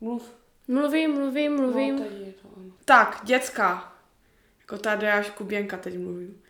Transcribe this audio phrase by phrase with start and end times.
[0.00, 0.22] Mluv.
[0.68, 1.96] Mluvím, mluvím, mluvím.
[1.96, 2.72] No, tady je to ono.
[2.84, 3.92] Tak, děcka.
[4.60, 6.42] Jako tady až Kuběnka teď mluvím.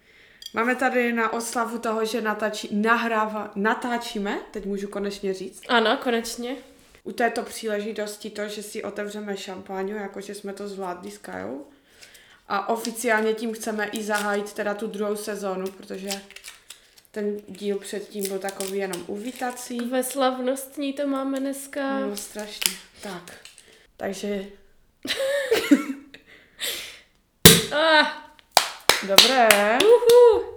[0.55, 6.57] Máme tady na oslavu toho, že natáčí, nahrává, natáčíme, teď můžu konečně říct, Ano, konečně.
[7.05, 11.67] u této příležitosti to, že si otevřeme šampáňu, jakože jsme to zvládli s Kajou.
[12.49, 16.09] A oficiálně tím chceme i zahájit teda tu druhou sezónu, protože
[17.19, 19.81] ten díl předtím byl takový jenom uvítací.
[19.81, 22.01] Ve slavnostní to máme dneska.
[22.01, 22.73] No, strašně.
[23.03, 23.35] Tak.
[23.97, 24.45] Takže,
[27.73, 28.07] Ah,
[29.07, 29.49] dobré.
[29.85, 30.55] uhu.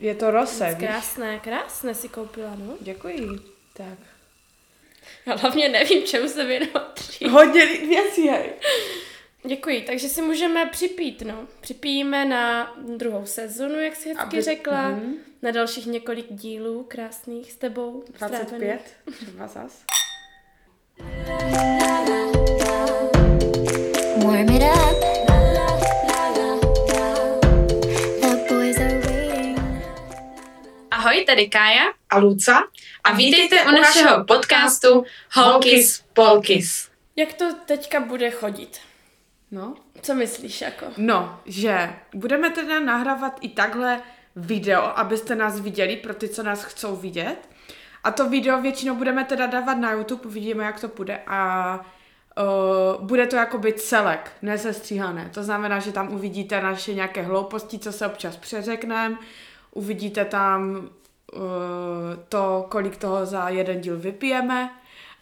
[0.00, 0.88] Je to rose, víš?
[0.88, 2.76] Krásné, krásné si koupila, no.
[2.80, 3.28] Děkuji.
[3.72, 3.98] Tak.
[5.26, 7.00] Já hlavně nevím, čemu se věnovat.
[7.30, 8.52] Hodně věcí, hej.
[9.46, 11.46] Děkuji, takže si můžeme připít, no.
[11.60, 15.14] Připijíme na druhou sezonu, jak si hezky Aby- řekla, Mhm.
[15.42, 18.04] na dalších několik dílů krásných s tebou.
[18.14, 18.46] strávených.
[18.48, 18.80] 25,
[19.16, 19.82] třeba zas.
[24.24, 25.04] Warm it up.
[28.20, 29.58] The boys are waiting.
[30.90, 32.62] Ahoj, tady Kája A Luca?
[33.04, 36.88] a vítejte u našeho podcastu Holkis Polkis.
[37.16, 38.78] Jak to teďka bude chodit?
[39.50, 39.74] No.
[40.02, 40.86] Co myslíš, jako?
[40.96, 44.00] No, že budeme teda nahrávat i takhle
[44.36, 47.48] video, abyste nás viděli, pro ty, co nás chcou vidět.
[48.04, 51.20] A to video většinou budeme teda dávat na YouTube, uvidíme, jak to bude.
[51.26, 51.80] A
[52.98, 55.30] uh, bude to jakoby celek, nesestříhané.
[55.34, 59.16] To znamená, že tam uvidíte naše nějaké hlouposti, co se občas přeřekneme.
[59.70, 61.42] Uvidíte tam uh,
[62.28, 64.70] to, kolik toho za jeden díl vypijeme.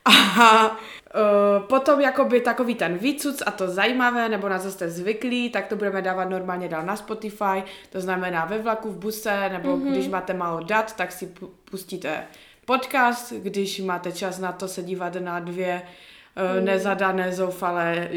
[0.05, 5.51] A uh, potom jakoby takový ten výcuc a to zajímavé, nebo na co jste zvyklí,
[5.51, 9.77] tak to budeme dávat normálně dál na Spotify, to znamená ve vlaku, v buse, nebo
[9.77, 9.91] mm-hmm.
[9.91, 12.25] když máte málo dat, tak si pu- pustíte
[12.65, 18.09] podcast, když máte čas na to se dívat na dvě uh, nezadané, zoufalé,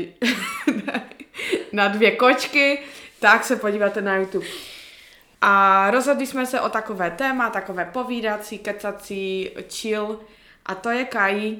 [1.73, 2.79] na dvě kočky,
[3.19, 4.45] tak se podíváte na YouTube.
[5.41, 10.19] A rozhodli jsme se o takové téma, takové povídací, kecací, chill,
[10.65, 11.57] a to je Kai,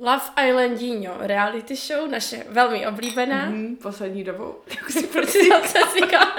[0.00, 3.36] Love Islandinho, reality show, naše velmi oblíbená.
[3.44, 4.54] Hmm, poslední dobou.
[4.76, 6.36] Jak si Proč si zase říká?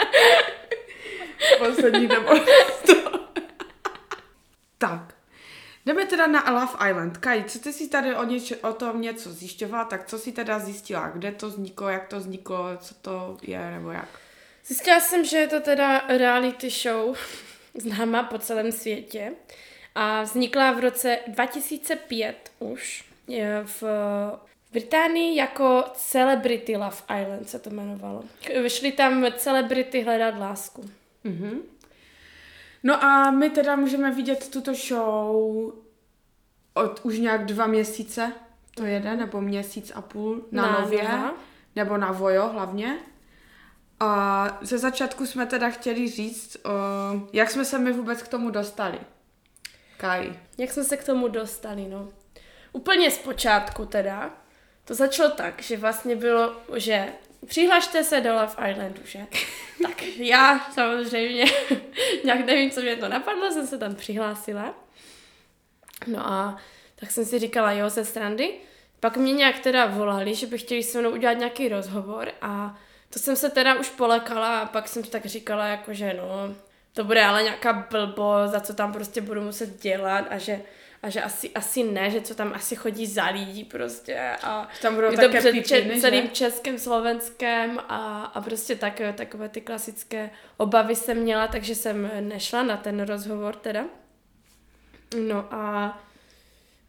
[1.60, 2.34] poslední dobou.
[4.78, 5.02] tak.
[5.86, 7.18] Jdeme teda na Love Island.
[7.18, 10.60] Kaj, co ty si tady o, něč- o tom něco zjišťovala, tak co si teda
[10.60, 11.10] zjistila?
[11.10, 14.08] Kde to vzniklo, jak to vzniklo, co to je, nebo jak?
[14.66, 17.18] Zjistila jsem, že je to teda reality show
[17.76, 19.34] známá po celém světě
[19.96, 23.04] a vznikla v roce 2005 už
[23.64, 23.84] v
[24.72, 28.24] Británii jako Celebrity Love Island se to jmenovalo.
[28.64, 30.90] Vyšly tam celebrity hledat lásku.
[31.24, 31.60] Mhm.
[32.84, 35.74] No a my teda můžeme vidět tuto show
[36.74, 38.34] od už nějak dva měsíce,
[38.76, 41.34] to jede, nebo měsíc a půl na, Na Nově, Nova.
[41.76, 42.98] nebo na Vojo hlavně.
[44.00, 48.50] A ze začátku jsme teda chtěli říct, uh, jak jsme se my vůbec k tomu
[48.50, 49.00] dostali.
[49.98, 50.34] Kaj.
[50.58, 52.10] Jak jsme se k tomu dostali, no?
[52.74, 54.34] Úplně z počátku teda.
[54.86, 57.08] To začalo tak, že vlastně bylo, že
[57.46, 59.20] přihlašte se do Love Islandu, že?
[59.84, 61.46] tak já samozřejmě,
[62.24, 64.74] nějak nevím, co mě to napadlo, jsem se tam přihlásila.
[66.08, 66.58] No a
[66.96, 68.54] tak jsem si říkala, jo, ze strandy.
[69.00, 72.78] Pak mě nějak teda volali, že by chtěli se mnou udělat nějaký rozhovor a
[73.10, 76.56] to jsem se teda už polekala a pak jsem tak říkala, jako že no,
[76.94, 80.62] to bude ale nějaká blbo, za co tam prostě budu muset dělat a že,
[81.04, 84.96] a že asi, asi ne, že co tam asi chodí za lidí prostě a Tam
[84.96, 90.30] budou také před pipiny, če- celým českým, slovenském a, a prostě tak, takové ty klasické
[90.58, 93.86] obavy jsem měla, takže jsem nešla na ten rozhovor teda.
[95.28, 95.98] No a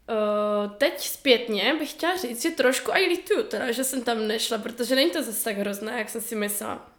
[0.09, 4.57] uh, teď zpětně bych chtěla říct, že trošku i lituju teda, že jsem tam nešla,
[4.57, 6.89] protože není to zase tak hrozné, jak jsem si myslela.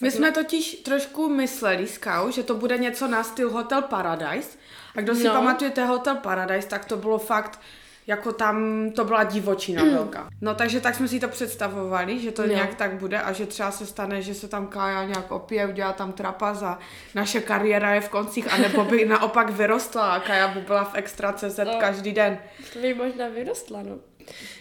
[0.00, 4.58] My jsme totiž trošku mysleli s Kau, že to bude něco na styl Hotel Paradise.
[4.96, 5.32] A kdo si No.
[5.32, 7.60] pamatujete Hotel Paradise, tak to bylo fakt,
[8.06, 10.28] jako tam to byla divočina velká.
[10.40, 12.48] No takže tak jsme si to představovali, že to No.
[12.48, 15.92] nějak tak bude a že třeba se stane, že se tam Kája nějak opije, udělá
[15.92, 16.78] tam trapas a
[17.14, 21.32] naše kariéra je v koncích, anebo by naopak vyrostla a Kája by byla v Extra
[21.32, 21.76] CZ No.
[21.80, 22.38] každý den.
[22.72, 23.98] To by možná vyrostla, no.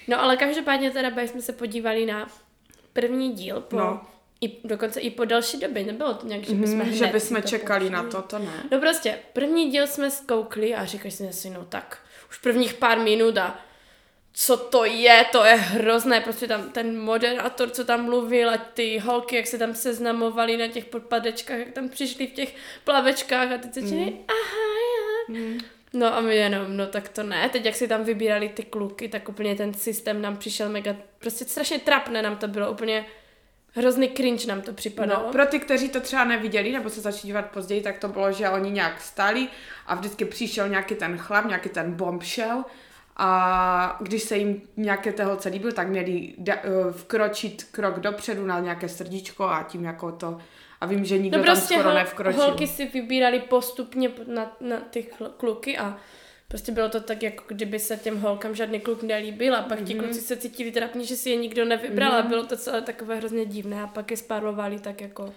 [0.08, 2.28] No ale každopádně teda jsme se podívali na
[2.94, 4.02] první díl po, No.
[4.46, 7.90] I, dokonce i po další době, nebylo to nějak, že bychom Mm, že bychom čekali
[7.90, 8.64] na to, to ne.
[8.72, 11.98] No prostě, první díl jsme zkoukli a říkali jsme si, no tak,
[12.30, 13.60] už prvních pár minut a
[14.38, 18.98] co to je, to je hrozné, prostě tam ten moderátor, co tam mluvil a ty
[18.98, 23.58] holky, jak se tam seznamovali na těch podpadečkách, jak tam přišli v těch plavečkách a
[23.58, 24.20] teď začali, Mm.
[24.28, 24.66] aha,
[25.30, 25.62] já.
[25.94, 27.50] No a my jenom, no tak to ne.
[27.50, 31.46] Teď jak si tam vybírali ty kluky, tak úplně ten systém nám přišel mega, prostě
[31.46, 33.06] strašně trapné nám to bylo, úplně
[33.76, 35.24] hrozný cringe nám to připadalo.
[35.26, 38.32] No, pro ty, kteří to třeba neviděli, nebo se začali dívat později, tak to bylo,
[38.32, 39.48] že oni nějak stali
[39.88, 42.64] a vždycky přišel nějaký ten chlap, nějaký ten bombshell
[43.18, 48.46] a když se jim nějaké té holce líbil, tak měli da- eh, vkročit krok dopředu
[48.46, 50.38] na nějaké srdíčko a tím jako to
[50.82, 52.42] a vím, že nikdo no tam prostě skoro hol, nevkročil.
[52.42, 55.08] holky si vybírali postupně na, na ty
[55.38, 55.98] kluky a
[56.48, 59.88] prostě bylo to tak, jako kdyby se těm holkám žádný kluk nelíbil a pak Mhm.
[59.88, 63.16] ti kluci se cítili trapně, že si je nikdo nevybral a bylo to celé takové
[63.16, 65.34] hrozně divné a pak je spárovali tak jako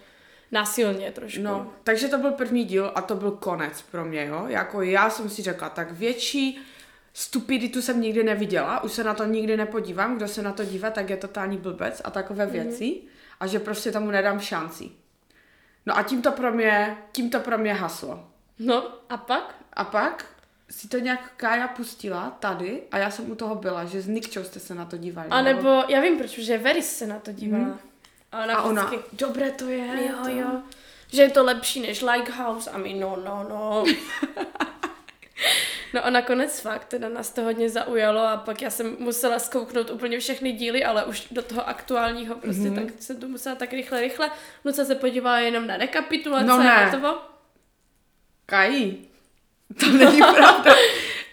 [0.52, 1.42] násilně trošku.
[1.42, 4.44] No, takže to byl první díl a to byl konec pro mě, jo.
[4.48, 6.58] Jako já jsem si řekla, tak větší
[7.12, 10.90] stupiditu jsem nikdy neviděla, už se na to nikdy nepodívám, kdo se na to dívá,
[10.90, 12.52] tak je totální blbec a takové Mhm.
[12.52, 12.96] věci
[13.40, 14.90] a že prostě tomu nedám šanci.
[15.86, 18.28] No a tím to pro mě, tím to pro mě haslo.
[18.58, 19.54] no a pak?
[19.72, 20.24] A pak
[20.70, 24.44] si to nějak Kája pustila tady a já jsem u toho byla, že s Nikčou
[24.44, 25.28] jste se na to dívali.
[25.30, 27.78] A nebo, já vím proč, že Veris se na to dívala.
[28.32, 29.86] A ona, a ona, vždycky, dobré to je.
[30.10, 30.28] jo, to.
[30.30, 30.62] jo,
[31.12, 33.84] že je to lepší než Likehouse a my no, no, no.
[35.94, 39.90] No a nakonec fakt, teda nás to hodně zaujalo a pak já jsem musela zkouknout
[39.90, 42.74] úplně všechny díly, ale už do toho aktuálního prostě Mhm.
[42.76, 42.86] mm-hmm.
[42.86, 44.30] tak jsem to musela tak rychle, rychle.
[44.64, 46.86] Luca se podívala jenom na rekapitulace No ne.
[46.86, 47.22] a to
[48.46, 49.07] Kají,
[49.80, 50.74] to není pravda.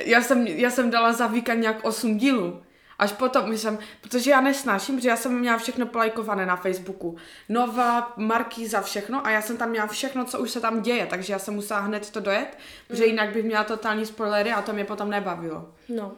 [0.06, 2.62] Já jsem, já jsem dala za víkend nějak 8 dílů.
[3.00, 7.18] Až potom jsem, protože já nesnáším, že já jsem měla všechno polajkované na Facebooku.
[7.50, 11.34] Nová, Markýza, všechno a já jsem tam měla všechno, co už se tam děje, takže
[11.34, 14.86] já jsem musela hned to dojet, protože jinak bych měla totální spoilery a to mě
[14.86, 15.70] potom nebavilo.
[15.90, 16.12] No.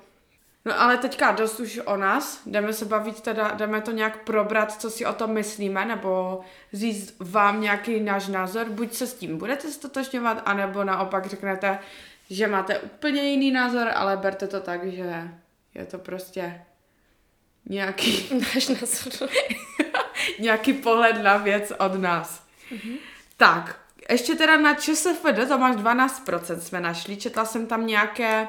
[0.67, 4.81] No ale teďka dost už o nás, jdeme se bavit teda, jdeme to nějak probrat,
[4.81, 6.41] co si o tom myslíme, nebo
[6.73, 11.79] říct vám nějaký náš názor, buď se s tím budete stotožňovat, anebo naopak řeknete,
[12.29, 15.31] že máte úplně jiný názor, ale berte to tak, že
[15.75, 16.61] je to prostě
[17.65, 19.29] nějaký, Náš názor.
[20.39, 22.43] nějaký pohled na věc od nás.
[23.37, 23.79] Tak,
[24.09, 28.47] ještě teda na ČSFD to máš 12% jsme našli, četla jsem tam nějaké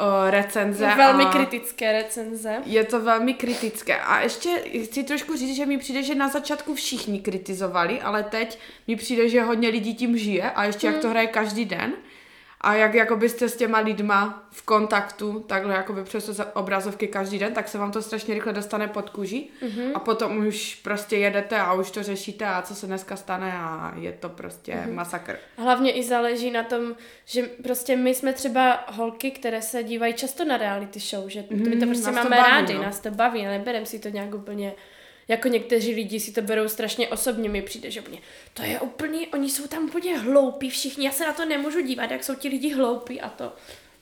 [0.00, 0.94] uh, recenze.
[0.96, 1.30] Velmi a...
[1.30, 2.56] kritické recenze.
[2.64, 4.00] Je to velmi kritické.
[4.00, 4.48] A ještě
[4.84, 9.28] chci trošku říct, že mi přijde, že na začátku všichni kritizovali, ale teď mi přijde,
[9.28, 11.92] že hodně lidí tím žije a ještě jak to hraje každý den.
[12.60, 17.38] A jak jako byste s těma lidma v kontaktu, takhle jako by přes obrazovky každý
[17.38, 19.90] den, tak se vám to strašně rychle dostane pod kůži mm-hmm.
[19.94, 23.92] a potom už prostě jedete a už to řešíte a co se dneska stane a
[23.96, 24.94] je to prostě mm-hmm.
[24.94, 25.36] masakr.
[25.56, 26.94] Hlavně i záleží na tom,
[27.24, 31.76] že prostě my jsme třeba holky, které se dívají často na reality show, že my
[31.76, 32.82] to prostě nás to máme baví, rádi, no.
[32.82, 34.72] nás to baví, a neberem si to nějak úplně,
[35.28, 38.18] jako někteří lidi si to berou strašně osobně, mi přijde, že úplně,
[38.54, 42.10] to je úplně, oni jsou tam úplně hloupí všichni, já se na to nemůžu dívat,
[42.10, 43.52] jak jsou ti lidi hloupí a to.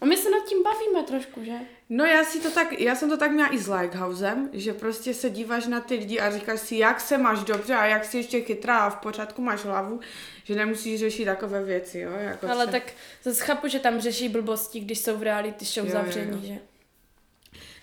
[0.01, 1.53] A my se nad tím bavíme trošku, že?
[1.89, 5.15] No já si to tak, já jsem to tak měla i s Likehousem, že prostě
[5.15, 8.17] se díváš na ty lidi a říkáš si, jak se máš dobře a jak si
[8.17, 10.01] ještě chytrá a v pořádku máš hlavu,
[10.45, 12.11] že nemusíš řešit takové věci, jo.
[12.19, 12.73] Jako Ale se...
[12.73, 12.83] tak
[13.23, 16.55] zase chápu, že tam řeší blbosti, když jsou v reality show zavření, jo.
[16.55, 16.76] že?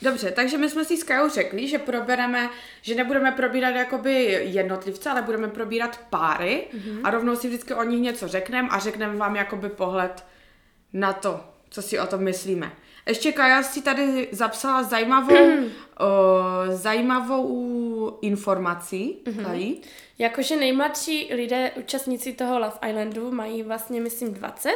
[0.02, 2.50] Dobře, takže my jsme si s Kajou řekli, že probereme,
[2.82, 7.02] že nebudeme probírat jakoby jednotlivce, ale budeme probírat páry mm-hmm.
[7.04, 10.26] a rovnou si vždycky o nich něco řekneme a řekneme vám jakoby pohled
[10.94, 12.72] na to, co si o tom myslíme.
[13.08, 15.36] Ještě Kaja si tady zapsala zajímavou,
[16.00, 16.08] o,
[16.68, 19.78] zajímavou informaci, mm-hmm.
[20.20, 24.70] Jakože nejmladší lidé, účastníci toho Love Islandu, mají vlastně, myslím, 20.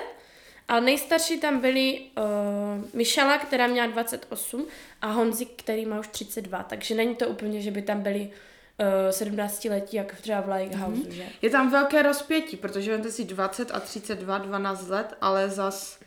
[0.68, 4.68] A nejstarší tam byli uh, Mišela, která měla 28
[5.02, 6.64] a Honzik, který má už 32.
[6.64, 8.32] Takže není to úplně, že by tam byli
[8.80, 11.12] uh, 17 letí, jak třeba v Lighthouse, mm-hmm.
[11.12, 11.26] že?
[11.42, 16.00] Je tam velké rozpětí, protože vemte si 20 a 32, 12 let, ale zas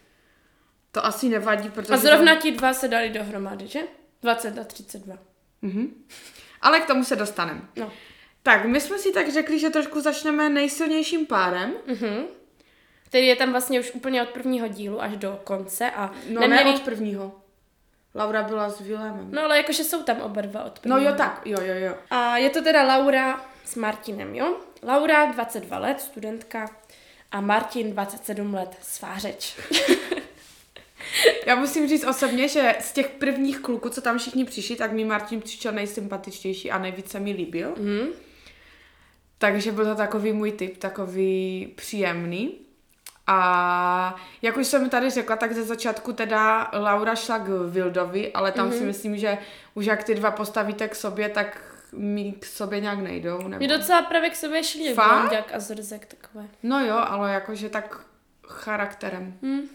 [0.93, 1.95] to asi nevadí, protože...
[1.95, 3.81] A zrovna ti dva se dali dohromady, že?
[4.23, 5.19] 20 a 32.
[5.63, 6.05] Mhm.
[6.61, 7.61] Ale k tomu se dostaneme.
[7.77, 7.93] No.
[8.43, 11.75] Tak, my jsme si tak řekli, že trošku začneme nejsilnějším párem.
[11.87, 12.27] Mhm.
[13.11, 16.65] Který je tam vlastně už úplně od prvního dílu až do konce a No neměli...
[16.65, 17.33] ne od prvního.
[18.15, 19.29] Laura byla s Vilémem.
[19.33, 21.11] No ale jakože jsou tam oba dva od No prvního.
[21.13, 21.95] jo, tak, jo, jo, jo.
[22.11, 24.57] A je to teda Laura s Martinem, jo?
[24.83, 26.71] Laura 22 let, studentka
[27.33, 29.57] a Martin 27 let, svářeč.
[31.47, 35.05] Já musím říct osobně, že z těch prvních kluků, co tam všichni přišli, tak mi
[35.05, 37.75] Martin přišel nejsympatičtější a nejvíc se mi líbil.
[37.79, 38.09] Mhm.
[39.39, 42.55] Takže byl to takový můj typ, takový příjemný.
[43.33, 48.53] A jak už jsem tady řekla, tak ze začátku teda Laura šla k Vildovi, ale
[48.53, 48.79] tam mm-hmm.
[48.79, 49.39] si myslím, že
[49.75, 53.39] už jak ty dva postavíte k sobě, tak mi k sobě nějak nejdou.
[53.39, 53.57] Nebo...
[53.57, 56.49] Mě docela právě k sobě šli blonďák a zrzek takové.
[56.63, 58.01] No jo, ale jakože tak
[58.49, 59.39] charakterem.
[59.43, 59.69] Hm.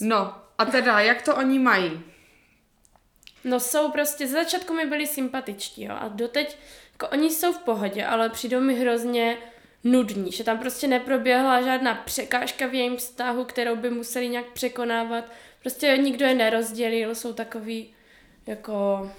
[0.00, 2.02] No, a teda, jak to oni mají?
[3.44, 6.58] No jsou prostě, ze začátku mi byli sympatičtí, jo, a doteď,
[6.92, 9.38] jako oni jsou v pohodě, ale přijdou mi hrozně
[9.84, 15.24] nudní, že tam prostě neproběhla žádná překážka v jejím vztahu, kterou by museli nějak překonávat.
[15.60, 17.90] Prostě nikdo je nerozdělil, jsou takový
[18.46, 19.10] jako...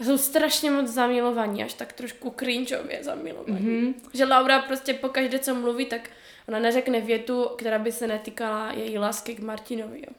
[0.00, 3.58] A jsou strašně moc zamilovaní, až tak trošku cringeově zamilovaní.
[3.58, 3.94] Mm-hmm.
[4.14, 6.10] Že Laura prostě pokaždé, co mluví, tak
[6.48, 9.98] ona neřekne větu, která by se netýkala její lásky k Martinovi.
[9.98, 10.12] Jo.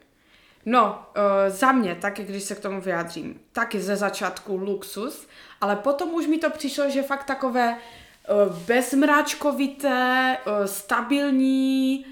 [0.66, 5.28] No, uh, za mě, taky když se k tomu vyjádřím, taky ze začátku luxus,
[5.62, 7.78] ale potom už mi to přišlo, že fakt takové
[8.68, 12.06] bezmráčkovité, uh, stabilní,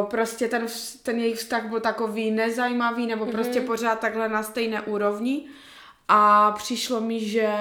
[0.00, 0.66] uh, prostě ten,
[1.02, 3.30] ten jejich vztah byl takový nezajímavý, nebo mm-hmm.
[3.32, 5.44] prostě pořád takhle na stejné úrovni.
[6.08, 7.54] A přišlo mi, že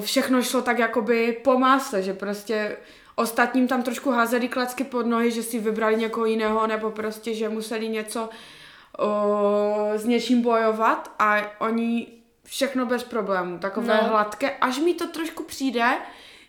[0.00, 2.76] všechno šlo tak jakoby po másle, že prostě
[3.14, 7.48] ostatním tam trošku házeli klacky pod nohy, že si vybrali někoho jiného, nebo prostě, že
[7.48, 8.28] museli něco
[8.98, 12.06] o, s něčím bojovat a oni
[12.44, 14.08] všechno bez problémů, takové no.
[14.08, 15.98] hladké, až mi to trošku přijde,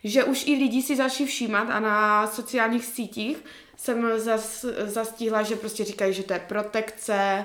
[0.04, 3.36] že už i lidi si začali všímat a na sociálních sítích
[3.76, 7.44] jsem zas, zastihla, že prostě říkají, že to je protekce,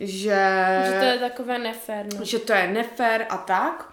[0.00, 0.38] že,
[0.86, 2.24] Že to je takové nefér, no.
[2.24, 3.92] že to je nefér a tak.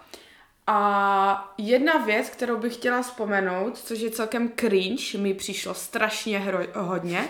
[0.66, 6.58] A jedna věc, kterou bych chtěla vzpomenout, což je celkem cringe, mi přišlo strašně hro,
[6.74, 7.28] hodně.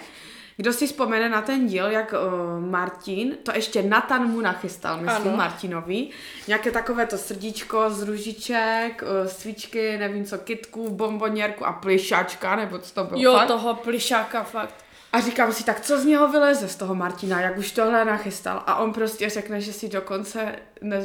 [0.61, 5.29] Kdo si vzpomene na ten díl, jak uh, Martin, to ještě Natan mu nachystal, myslím
[5.29, 5.37] Ano.
[5.37, 6.09] Martinovi,
[6.49, 12.79] nějaké takové to srdíčko z růžiček, uh, svíčky, nevím co, kitku, bomboněrku a plišáčka, nebo
[12.79, 13.47] co to bylo Jo, fakt?
[13.49, 14.75] toho plišáka fakt.
[15.13, 18.63] A říkám si, tak co z něho vyleze z toho Martina, jak už tohle nachystal.
[18.67, 20.55] A on prostě řekne, že si dokonce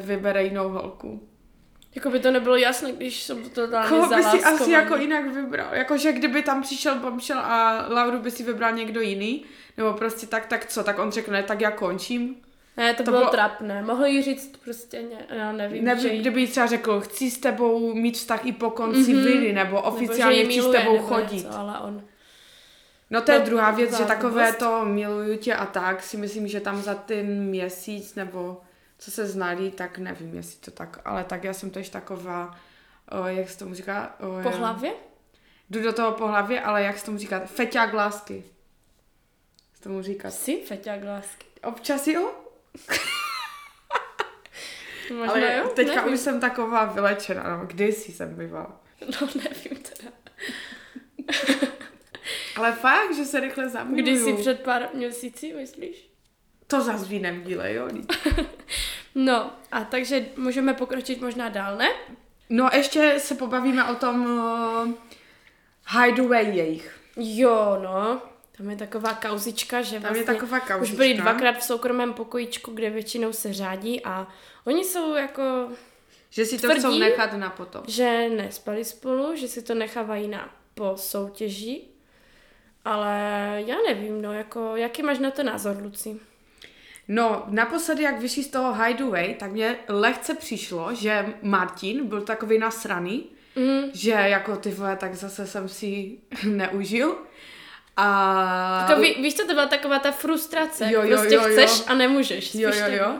[0.01, 1.27] vybere jinou holku.
[1.95, 5.25] Jako by to nebylo jasné, když jsem to totálně Koho by si asi jako jinak
[5.25, 5.67] vybral?
[5.71, 9.45] Jakože kdyby tam přišel Bombshell a Lauru by si vybral někdo jiný,
[9.77, 12.35] nebo prostě tak, tak co, tak on řekne, tak já končím.
[12.77, 13.81] Ne, to, To bylo bylo- trapné.
[13.81, 17.31] Mohl jí říct prostě, ne, já nevím, Nebo že jí, kdyby jí třeba řekl, chci
[17.31, 19.23] s tebou mít vztah i po konci mm-hmm.
[19.23, 21.35] vily, nebo nebo oficiálně že jí chci s miluje, tebou nebo chodit.
[21.35, 22.03] Něco, ale on...
[23.09, 26.47] No to je No, druhá věc, že takové to miluju tě a tak si myslím,
[26.47, 28.61] že tam za ten měsíc nebo
[29.05, 32.55] co se znali, tak nevím, jestli to tak, ale tak já jsem tež taková,
[33.11, 34.15] o, jak se tomu říká?
[34.19, 34.93] O, Po hlavě?
[35.69, 37.39] Jdu do toho po hlavě, ale jak se tomu říká?
[37.45, 38.43] Feťák lásky.
[39.73, 40.31] Se tomu říká.
[40.31, 41.45] Jsi feťák lásky.
[41.63, 42.35] Občas jo,
[45.17, 45.67] Možná ale jo?
[45.75, 46.13] teďka nevím.
[46.13, 48.81] už jsem taková vylečená, no, kdysi jsem bývala.
[49.21, 50.11] No nevím teda.
[52.55, 54.03] Ale fakt, že se rychle zamiluju.
[54.03, 56.09] Když jsi před pár měsíci, myslíš?
[56.67, 57.87] To zas v jiném díle, jo?
[59.15, 61.87] No, a takže můžeme pokročit možná dál, ne?
[62.49, 64.91] No ještě se pobavíme o tom uh,
[66.01, 66.99] hideaway jejich.
[67.17, 68.21] Jo, no.
[68.57, 70.77] Tam je taková kauzička, že Tam vlastně je taková kauzička.
[70.77, 74.27] už byli dvakrát v soukromém pokojíčku, kde většinou se řádí a
[74.65, 75.69] oni jsou jako,
[76.29, 77.83] Že si to tvrdí, chcou nechat na potom.
[77.87, 81.81] že nespali spolu, že si to nechávají na po soutěži,
[82.85, 83.13] ale
[83.65, 86.19] já nevím, no, jako, jaký máš na to názor, Luci?
[87.07, 92.59] No, naposledy, jak vyšli z toho hideaway, tak mě lehce přišlo, že Martin byl takový
[92.59, 93.89] nasraný, Mm.
[93.93, 97.15] že jako ty vole, tak zase jsem si neužil.
[97.97, 98.85] A...
[98.89, 100.85] Jako, ví, víš, co to byla taková ta frustrace?
[100.91, 101.49] Jo, jo, prostě jo, jo.
[101.51, 102.55] chceš a nemůžeš.
[102.55, 103.15] Jo, jo, jo.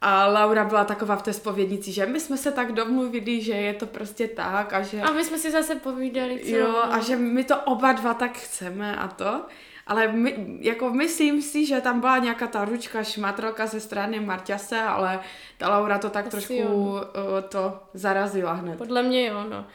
[0.00, 3.74] A Laura byla taková v té spovědnici, že my jsme se tak domluvili, že je
[3.74, 5.00] to prostě tak a že...
[5.00, 8.38] A my jsme si zase povídali celou Jo, a že my to oba dva tak
[8.38, 9.42] chceme a to.
[9.90, 14.80] Ale my, jako myslím si, že tam byla nějaká ta ručka šmatrelka ze strany Marťase,
[14.80, 15.20] ale
[15.58, 16.90] ta Laura to tak Asi trošku jo, no.
[16.90, 17.00] uh,
[17.48, 18.78] to zarazila hned.
[18.78, 19.66] Podle mě jo, no.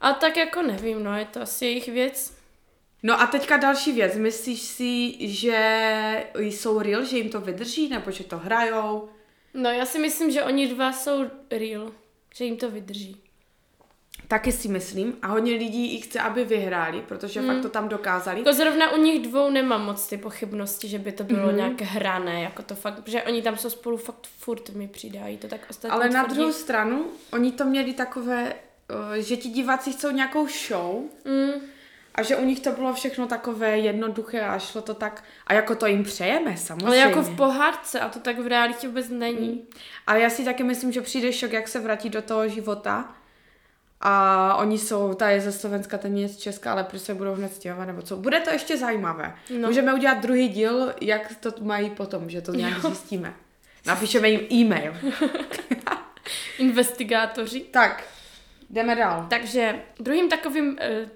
[0.00, 2.36] A tak jako nevím, no, je to asi jejich věc.
[3.02, 4.16] No a teďka další věc.
[4.16, 9.08] Myslíš si, že jsou real, že jim to vydrží, nebo že to hrajou?
[9.54, 11.92] No, já si myslím, že oni dva jsou real,
[12.34, 13.21] že jim to vydrží.
[14.28, 15.16] Taky si myslím.
[15.22, 17.48] A hodně lidí i chce, aby vyhráli, protože Hmm.
[17.54, 18.38] fakt to tam dokázali.
[18.38, 21.56] Jako zrovna u nich dvou nemám moc ty pochybnosti, že by to bylo mm-hmm.
[21.56, 25.48] nějaké hrané, jako to fakt, že oni tam jsou spolu fakt furt mi přidají, to
[25.48, 26.36] tak ostatní Ale na tvrdí.
[26.36, 28.52] druhou stranu, oni to měli takové,
[29.16, 31.52] eh, že ti diváci chcou nějakou show Mm,
[32.14, 35.74] a že u nich to bylo všechno takové jednoduché a šlo to tak, a jako
[35.74, 36.86] to jim přejeme, samozřejmě.
[36.86, 39.62] ale jako v pohádce a to tak v realitě vůbec není.
[40.06, 43.14] Ale já si taky myslím, že přijde šok, jak se vrátí do toho života.
[44.04, 47.34] A oni jsou, ta je ze Slovenska, ten je z Česka, ale prostě se budou
[47.34, 48.16] hned stěhovat, nebo co.
[48.16, 49.34] Bude to ještě zajímavé.
[49.50, 49.58] No.
[49.58, 49.68] No.
[49.68, 53.34] Můžeme udělat druhý díl, jak to mají potom, že to nějak zjistíme.
[53.86, 54.94] Napíšeme jim e-mail.
[56.58, 57.60] Investigátoři.
[57.60, 58.04] Tak,
[58.70, 59.26] jdeme dál.
[59.30, 61.06] Takže druhým takovým e,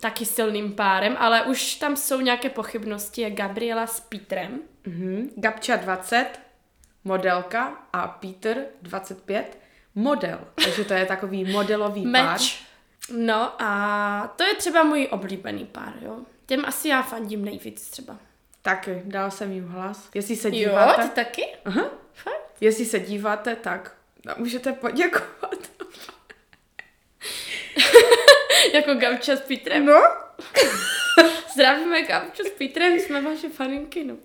[0.00, 4.58] taky silným párem, ale už tam jsou nějaké pochybnosti, je Gabriela s Petrem.
[4.86, 5.30] Mhm.
[5.36, 6.26] Gabča 20,
[7.04, 9.58] modelka a Peter 25,
[9.94, 10.40] model.
[10.64, 12.32] Takže to je takový modelový pár.
[12.32, 12.62] Meč.
[13.12, 16.18] No a to je třeba můj oblíbený pár, jo.
[16.46, 18.18] Těm asi já fandím nejvíc třeba.
[18.62, 20.08] Taky, dal jsem jim hlas.
[20.14, 21.44] Jestli se Jo, díváte, ty taky?
[21.64, 21.84] Aha.
[22.12, 22.56] Fakt?
[22.60, 25.54] jestli se díváte, tak no, můžete poděkovat.
[28.74, 29.86] Jako Gabča s Petrem.
[29.86, 29.94] No,
[31.54, 34.16] Zdravíme Gabču s Petrem, jsme vaše faninky, no.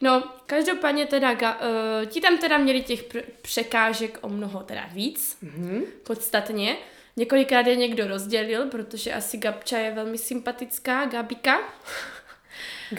[0.00, 4.88] No, každopádně teda, ga, uh, ti tam teda měli těch pr- překážek o mnoho teda
[4.92, 5.82] víc, mm-hmm.
[6.02, 6.76] podstatně.
[7.16, 11.58] Několikrát je někdo rozdělil, protože asi Gabča je velmi sympatická, Gabika.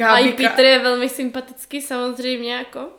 [0.07, 0.33] A i.
[0.33, 2.89] Petr je velmi sympatický samozřejmě, jako.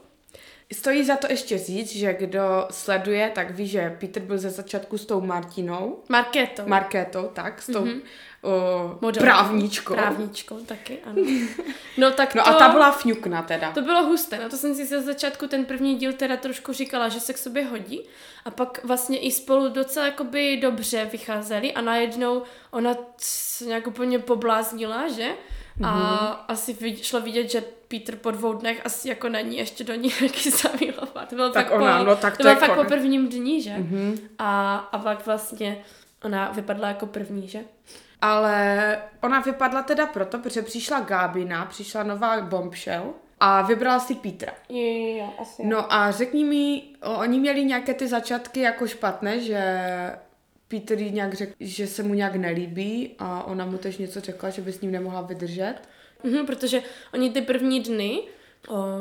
[0.73, 4.99] Stojí za to ještě říct, že kdo sleduje, tak ví, že Peter byl ze začátku
[4.99, 6.62] s tou Martinou, Markétou.
[6.66, 8.00] Markétou, tak, s tou mm-hmm.
[8.42, 9.25] O, Modelkou.
[9.26, 9.94] právničkou.
[9.94, 11.23] Právničkou taky, ano.
[11.99, 12.49] No tak No to...
[12.50, 13.73] a ta byla fňukna teda.
[13.73, 17.09] To bylo husté, no to jsem si ze začátku ten první díl teda trošku říkala,
[17.09, 18.02] že se k sobě hodí
[18.44, 24.18] a pak vlastně i spolu docela jakoby dobře vycházeli a najednou ona se nějak úplně
[24.18, 25.28] pobláznila, že?
[25.85, 25.90] A
[26.49, 30.11] asi vid- šlo vidět, že Peter po dvou dnech asi jako není ještě do ní
[30.20, 31.28] taky zamilovat.
[31.28, 33.62] To bylo Tak fakt ona, po, no tak to bylo je fakt po prvním dní,
[33.62, 33.75] že?
[34.38, 35.78] A, a pak vlastně
[36.25, 37.61] ona vypadla jako první, že?
[38.22, 44.52] Ale ona vypadla teda proto, protože přišla Gábina, přišla nová bombshell a vybrala si Petra.
[44.68, 45.66] Jo, jo, jo, asi.
[45.66, 49.62] No a řekni mi, oni měli nějaké ty začátky jako špatné, že
[50.68, 54.50] Peter jí nějak řekl, že se mu nějak nelíbí a ona mu tež něco řekla,
[54.50, 55.74] že by s ním nemohla vydržet.
[56.24, 56.82] Mhm, protože
[57.14, 58.22] oni ty první dny,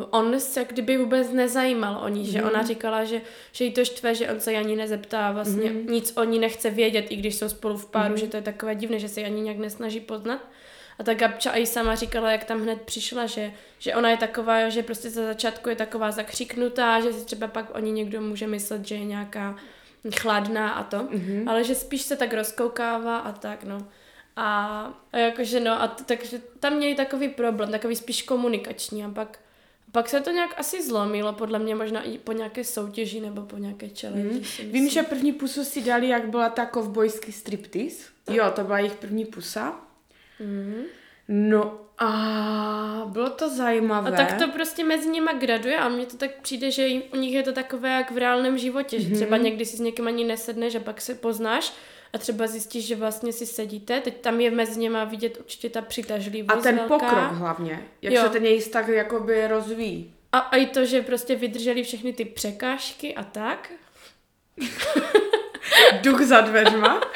[0.10, 4.16] on se kdyby vůbec nezajímal o ní, že ona říkala, že, že jí to štve,
[4.16, 7.78] že on se ani nezeptá, vlastně nic o ní nechce vědět, i když jsou spolu
[7.78, 10.42] v páru, že to je takové divné, že se ani nějak nesnaží poznat.
[11.00, 14.70] A ta Gabča i sama říkala, jak tam hned přišla, že, že ona je taková,
[14.70, 18.48] že prostě za začátku je taková zakřiknutá, že si třeba pak o ní někdo může
[18.48, 19.56] myslet, že je nějaká
[20.20, 21.50] chladná a to, mm-hmm.
[21.50, 23.88] ale že spíš se tak rozkoukává a tak, no.
[24.36, 29.10] A, a jakože no, a t- takže tam měli takový problém, takový spíš komunikační a
[29.10, 29.40] pak,
[29.92, 33.58] pak se to nějak asi zlomilo, podle mě možná i po nějaké soutěži nebo po
[33.58, 34.30] nějaké challenge.
[34.62, 34.72] Hmm.
[34.72, 38.04] Vím, že první pusu si dali, jak byla ta kovbojský striptease.
[38.32, 39.76] Jo, to byla jejich první pusa.
[40.40, 40.84] Mhm.
[41.28, 44.10] No a bylo to zajímavé.
[44.12, 47.16] A tak to prostě mezi nima graduje a mně to tak přijde, že jim- u
[47.18, 49.10] nich je to takové jak v reálném životě, Mhm.
[49.10, 51.74] že třeba někdy si s někým ani nesedneš a pak se poznáš
[52.14, 55.82] a třeba zjistíš, že vlastně si sedíte, teď tam je mezi nima vidět určitě ta
[55.82, 56.98] přitažlivost A ten velká.
[56.98, 58.22] pokrok hlavně, jak Jo.
[58.22, 60.14] se ten jejich vztah jakoby rozvíjí.
[60.32, 63.72] A, a i to, že prostě vydrželi všechny ty překážky a tak.
[66.02, 67.02] Duch za dveřma.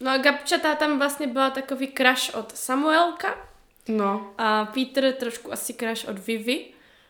[0.00, 3.48] No a Gabčatá tam vlastně byla takový crush od Samuelka
[3.88, 6.64] No, a Peter trošku asi crush od Vivi.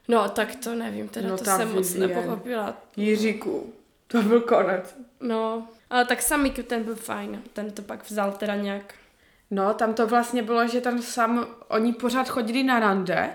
[0.08, 2.76] No tak to nevím, teda No, to jsem moc nepochopila.
[2.96, 3.72] Jiříku,
[4.06, 4.96] to byl konec.
[5.20, 8.94] No, ale tak Samiku ten byl fajn, ten to pak vzal teda nějak.
[9.50, 13.34] No, tam to vlastně bylo, že tam sam, oni pořád chodili na rande.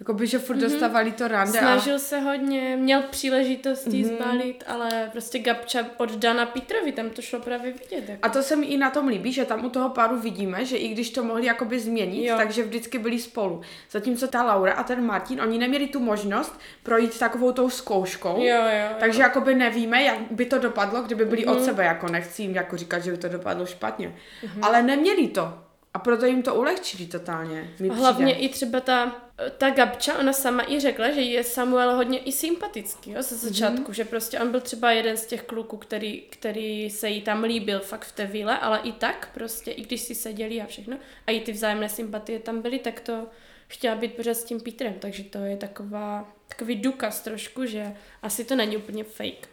[0.00, 0.60] Jakoby, že furt mm-hmm.
[0.60, 1.58] dostávali to rande.
[1.58, 7.22] Snažil se hodně, měl příležitost jí zbalit, ale prostě Gabča od Dana Petrovi, tam to
[7.22, 8.08] šlo právě vidět.
[8.08, 8.26] Jako.
[8.26, 10.76] A to se mi i na tom líbí, že tam u toho páru vidíme, že
[10.76, 12.36] i když to mohli jakoby změnit, Jo.
[12.36, 13.60] takže vždycky byli spolu.
[13.90, 18.36] Zatímco ta Laura a ten Martin, oni neměli tu možnost projít takovou tou zkouškou.
[18.36, 18.96] Jo, jo, jo.
[19.00, 22.76] Takže jakoby nevíme, jak by to dopadlo, kdyby byli od sebe, jako nechci jim jako
[22.76, 24.14] říkat, že by to dopadlo špatně.
[24.62, 25.67] Ale neměli to.
[25.94, 27.74] A proto jim to ulehčili totálně.
[27.80, 28.46] Mi hlavně přijde.
[28.46, 29.16] i třeba ta,
[29.58, 33.90] ta Gabča, ona sama i řekla, že je Samuel hodně i sympatický, jo, ze začátku,
[33.90, 33.94] mm-hmm.
[33.94, 37.80] že prostě on byl třeba jeden z těch kluků, který, který se jí tam líbil
[37.80, 40.96] fakt v té víle, ale i tak prostě, i když si seděli a všechno,
[41.26, 43.26] a i ty vzájemné sympatie tam byly, tak to
[43.68, 48.44] chtěla být pořád s tím Petrem, takže to je taková, takový důkaz trošku, že asi
[48.44, 49.48] to není úplně fake.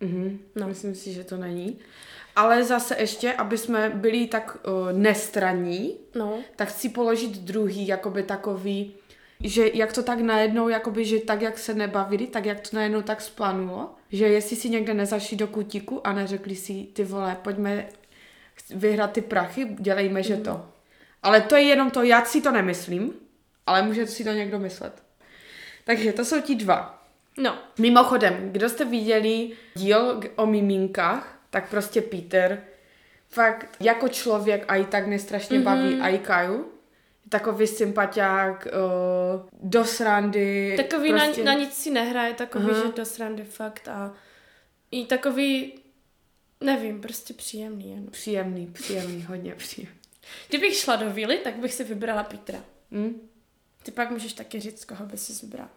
[0.00, 0.38] Mhm.
[0.56, 0.62] No.
[0.62, 0.68] No.
[0.68, 1.78] Myslím si, že to není.
[2.40, 8.22] Ale zase ještě, aby jsme byli tak uh, nestranní, No, tak chci položit druhý, jakoby
[8.22, 8.94] takový,
[9.40, 13.02] že jak to tak najednou, jakoby, že tak, jak se nebavili, tak jak to najednou
[13.02, 17.88] tak splanulo, že jestli si někde nezašli do kutíku a neřekli si, ty vole, pojďme
[18.70, 20.68] vyhrát ty prachy, dělejme, že to.
[21.22, 23.12] Ale to je jenom to, já si to nemyslím,
[23.66, 25.02] ale může si to někdo myslet.
[25.84, 27.04] Takže to jsou ti dva.
[27.38, 32.62] no, Mimochodem, kdo jste viděli díl o miminkách, tak prostě Peter,
[33.28, 35.62] fakt jako člověk a i tak mě strašně mm-hmm.
[35.62, 36.72] baví a i Kaju.
[37.28, 40.74] Takový sympatiák, uh, do srandy.
[40.76, 41.44] takový prostě...
[41.44, 42.82] na, na nic si nehraje, takový, Aha.
[42.86, 44.14] že dost randy fakt a
[44.90, 45.74] i takový,
[46.60, 48.06] nevím, prostě příjemný jen.
[48.06, 49.98] Příjemný, příjemný, hodně příjemný.
[50.48, 52.58] Kdybych šla do vily, tak bych si vybrala Petra.
[52.90, 53.28] Hm?
[53.82, 55.68] Ty pak můžeš taky říct, koho by si vybral.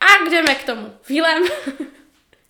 [0.00, 0.92] A jdeme k tomu.
[1.08, 1.42] Vílem.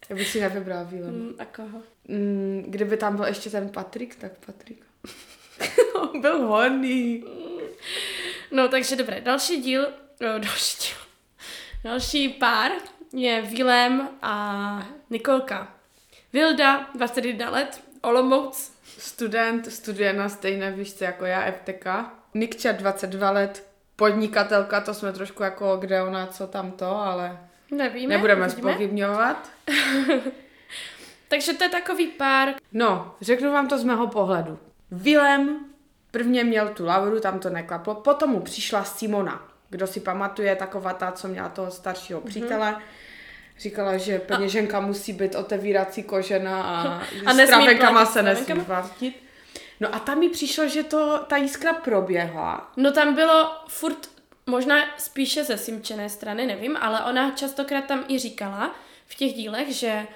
[0.09, 1.14] Já bych si nevybral Vílem.
[1.14, 1.83] Mm, A koho?
[2.09, 4.87] Mm, kdyby tam byl ještě ten Patrik, tak Patrik.
[6.21, 7.25] Byl hodný.
[8.51, 9.21] No, takže dobré.
[9.21, 9.83] Další díl,
[10.21, 10.97] no, další díl.
[11.85, 12.73] Další pár
[13.12, 15.75] je Vilém a Nikolka.
[16.33, 18.73] Vilda, 21 let, Olomouc.
[18.99, 21.87] Student, studuje na stejné výšce jako já, FTK.
[22.35, 23.66] Nikča, 22 let,
[23.97, 27.38] podnikatelka, to jsme trošku jako kde ona, co tam to, ale
[27.70, 28.14] Nevíme.
[28.14, 28.72] nebudeme uvidíme.
[28.72, 29.50] spochybňovat.
[31.29, 32.55] Takže to je takový pár.
[32.72, 34.59] No, řeknu vám to z mého pohledu.
[34.90, 35.59] Vilem
[36.11, 39.48] prvně měl tu Lauru, tam to neklaplo, potom mu přišla Simona.
[39.70, 42.76] Kdo si pamatuje, taková ta, co měla toho staršího přítele.
[43.59, 49.22] Říkala, že peněženka musí být otevírací kožena a, A s travenkama se nesmí platit.
[49.81, 52.70] No a tam mi přišlo, že to, ta jiskra proběhla.
[52.76, 54.09] No tam bylo furt,
[54.46, 58.74] možná spíše ze Simčené strany, nevím, ale ona častokrát tam i říkala
[59.06, 60.06] v těch dílech, že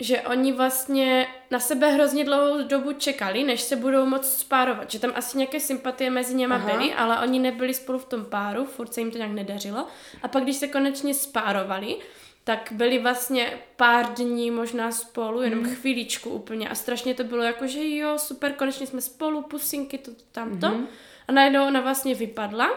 [0.00, 4.90] že oni vlastně na sebe hrozně dlouhou dobu čekali, než se budou moc spárovat.
[4.90, 6.72] Že tam asi nějaké sympatie mezi něma Aha.
[6.72, 9.86] byly, ale oni nebyli spolu v tom páru, furt se jim to nějak nedařilo.
[10.22, 11.96] A pak, když se konečně spárovali,
[12.44, 15.74] tak byli vlastně pár dní možná spolu, jenom Mhm.
[15.74, 16.68] chvíličku úplně.
[16.68, 20.68] A strašně to bylo jako, že jo, super, konečně jsme spolu, pusinky, to, tamto.
[20.68, 20.86] Mhm.
[21.28, 22.68] A najednou ona vlastně vypadla.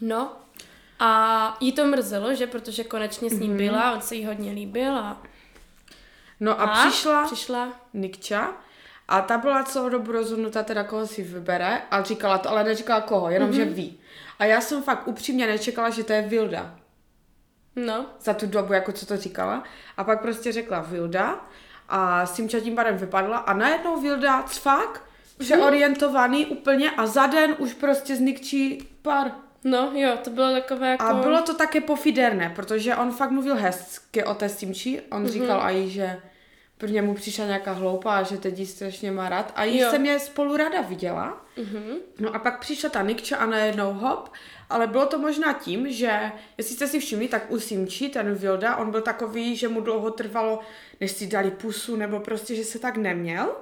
[0.00, 0.32] No.
[1.00, 3.58] A jí to mrzelo, že protože konečně s ním Mhm.
[3.58, 5.22] byla, on se jí hodně líbil a
[6.40, 7.68] No a, a přišla přišla.
[7.94, 8.52] Nikča
[9.08, 13.00] a ta byla celou dobu rozhodnutá teda, koho si vybere a říkala to, ale neříkala
[13.00, 14.00] koho, jenom že ví.
[14.38, 16.74] A já jsem fakt upřímně nečekala, že to je Vilda.
[17.76, 18.06] No.
[18.20, 19.62] za tu dobu, jako co to říkala.
[19.96, 21.40] A pak prostě řekla Vilda
[21.88, 25.04] a Simča tím pádem vypadla a najednou Vilda cvak,
[25.38, 29.32] přeorientovaný úplně a za den už prostě znikčí pár.
[29.64, 31.04] No, jo, to bylo takové jako...
[31.04, 35.02] A bylo to také pofiderné, protože on fakt mluvil hezky o té Simči.
[35.10, 35.26] On Mhm.
[35.28, 35.32] mm-hmm.
[35.32, 36.20] říkal aj, že
[36.78, 39.52] prvně mu přišla nějaká hloupá a že teď jí strašně má rád.
[39.56, 39.90] A jí Jo.
[39.90, 41.44] jsem je spolu rada viděla.
[41.56, 41.94] Mhm.
[42.18, 44.32] No a pak přišla ta Nikča a najednou hop,
[44.70, 48.76] ale bylo to možná tím, že, jestli jste si všimli, tak u Simči, ten Vilda,
[48.76, 50.60] on byl takový, že mu dlouho trvalo,
[51.00, 53.56] než si dali pusu, nebo prostě, že se tak neměl.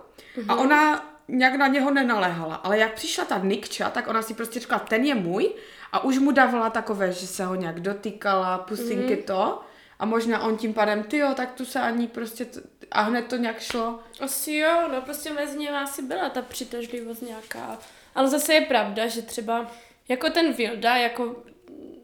[0.48, 2.54] A ona nějak na něho nenaléhala.
[2.54, 5.50] Ale jak přišla ta Nikča, tak ona si prostě říkala, ten je můj
[5.92, 9.61] a už mu dávala takové, že se ho nějak dotýkala, pusinky to.
[9.99, 13.27] A možná on tím pádem, ty jo, tak tu se ani prostě, t- a hned
[13.27, 13.99] to nějak šlo.
[14.20, 17.79] Asi jo, no prostě mezi nimi asi byla ta přitažlivost nějaká.
[18.14, 19.66] Ale zase je pravda, že třeba
[20.09, 21.37] jako ten Vilda, jako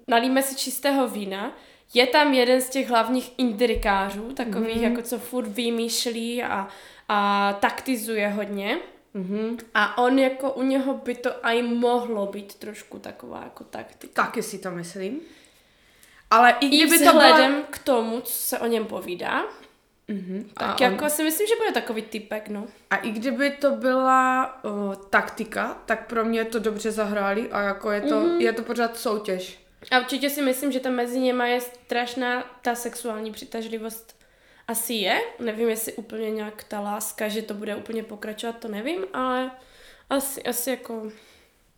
[0.09, 1.53] nalíme si čistého vína,
[1.95, 4.83] je tam jeden z těch hlavních indrikářů, takových mm.
[4.83, 6.69] jako co furt vymýšlí a,
[7.09, 8.79] a taktizuje hodně.
[9.15, 9.59] Mhm.
[9.75, 14.25] A on jako u něho by to aj mohlo být trošku taková jako taktika.
[14.25, 15.21] Taky si to myslím.
[16.31, 17.51] Ale i kdyby to byla...
[17.71, 19.43] k tomu, co se o něm povídá,
[20.09, 20.51] Mhm.
[20.55, 22.67] tak A jako si myslím, že bude takový typek, no.
[22.91, 27.91] A i kdyby to byla uh, taktika, tak pro mě to dobře zahráli a jako
[27.91, 28.29] je to, Mhm.
[28.29, 28.41] mm-hmm.
[28.41, 29.59] je to pořád soutěž.
[29.91, 34.17] A určitě si myslím, že tam mezi něma je strašná ta sexuální přitažlivost.
[34.69, 39.05] Asi je, nevím, jestli úplně nějak ta láska, že to bude úplně pokračovat, to nevím,
[39.13, 39.51] ale
[40.11, 41.13] asi, asi jako...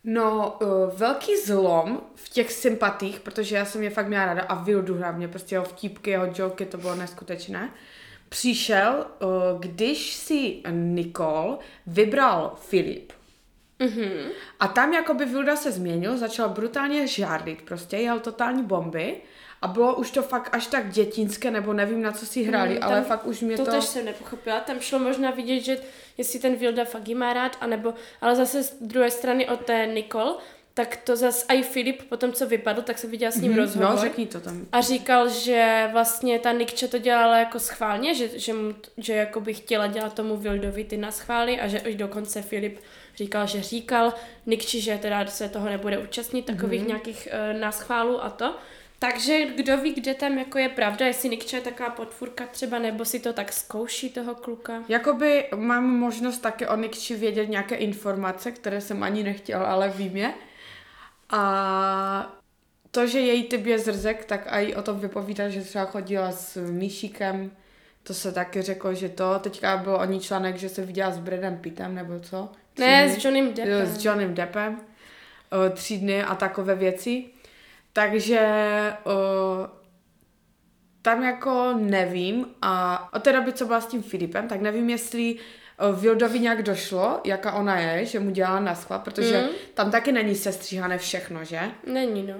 [0.03, 0.67] No, uh,
[0.97, 5.27] velký zlom v těch sympatích, protože já jsem je fakt měla ráda a Vildu hlavně,
[5.27, 7.69] prostě jeho vtípky, jeho joky, to bylo neskutečné.
[8.29, 13.13] Přišel, uh, když si Nicole vybral Filip.
[13.79, 14.29] Mhm.
[14.59, 19.21] A tam jakoby Vilda se změnil, začal brutálně žárlit, prostě jel totální bomby
[19.61, 22.83] a bylo už to fakt až tak dětinské, nebo nevím, na co si hráli, Mm,
[22.83, 23.71] ale tam fakt už mě To, to...
[23.71, 25.77] tež jsem nepochopila, tam šlo možná vidět, že
[26.17, 30.33] jestli ten Vilda fakt má rád, anebo, ale zase z druhé strany od té Nicole,
[30.73, 33.59] tak to zase i Filip po tom, co vypadl, tak se viděla s ním Mhm,
[33.59, 33.89] rozhovor.
[33.89, 34.65] No, řekni to tam.
[34.71, 39.39] A říkal, že vlastně ta Nikče to dělala jako schválně, že, že, mu, že jako
[39.41, 42.79] by chtěla dělat tomu Vildovi ty na schvály a že už dokonce Filip
[43.15, 44.13] říkal, že říkal
[44.45, 46.87] Nikči, že teda se toho nebude účastnit takových mm-hmm.
[46.87, 48.55] nějakých uh, naschválů a to.
[48.99, 53.05] Takže kdo ví, kde tam jako je pravda, jestli Nikče je taková podfurka třeba, nebo
[53.05, 54.83] si to tak zkouší toho kluka.
[54.89, 60.17] Jakoby mám možnost taky o Nikči vědět nějaké informace, které jsem ani nechtěla, ale vím
[60.17, 60.33] je.
[61.29, 62.33] A
[62.91, 66.71] to, že její typ je zrzek, tak i o tom vypovídá, že třeba chodila s
[66.71, 67.51] Míšíkem,
[68.03, 71.19] to se taky řeklo, že to, teďka byl o ní článek, že se viděla s
[71.19, 72.49] Bradem Pittem, nebo co?
[72.73, 73.15] Tři Ne, dny.
[73.19, 73.85] s Johnnym Deppem.
[73.87, 74.81] S Johnem Deppem.
[75.51, 77.25] O, tři dny a takové věci.
[77.95, 78.39] Takže
[79.03, 79.13] o,
[81.01, 85.35] tam jako nevím a od té doby, co byla s tím Filipem, tak nevím, jestli
[85.79, 89.49] o, Vildovi nějak došlo, jaká ona je, že mu dělala na schvál, protože Mhm.
[89.73, 91.59] tam taky není sestříhané všechno, že?
[91.87, 92.35] Není, no.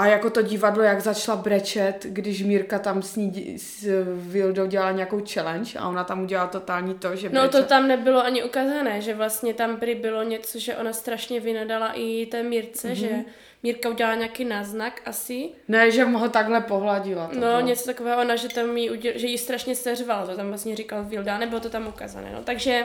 [0.00, 4.90] A jako to divadlo, jak začala brečet, když Mírka tam s, ní, s Vildou dělala
[4.92, 7.66] nějakou challenge a ona tam udělala totální to, že No to breče.
[7.68, 12.26] tam nebylo ani ukázané, že vlastně tam prý bylo něco, že ona strašně vynadala i
[12.26, 12.96] té Mírce, Mhm.
[12.96, 13.00] mm-hmm.
[13.00, 13.24] že
[13.62, 15.48] Mírka udělala nějaký náznak asi.
[15.68, 17.26] Ne, že mu ho takhle pohladila.
[17.26, 17.60] To No, bylo.
[17.60, 21.04] něco takového, ona, že tam jí, uděl, že jí strašně seřvala, to tam vlastně říkal
[21.04, 22.84] Vilda, nebylo to tam ukázané, no, takže,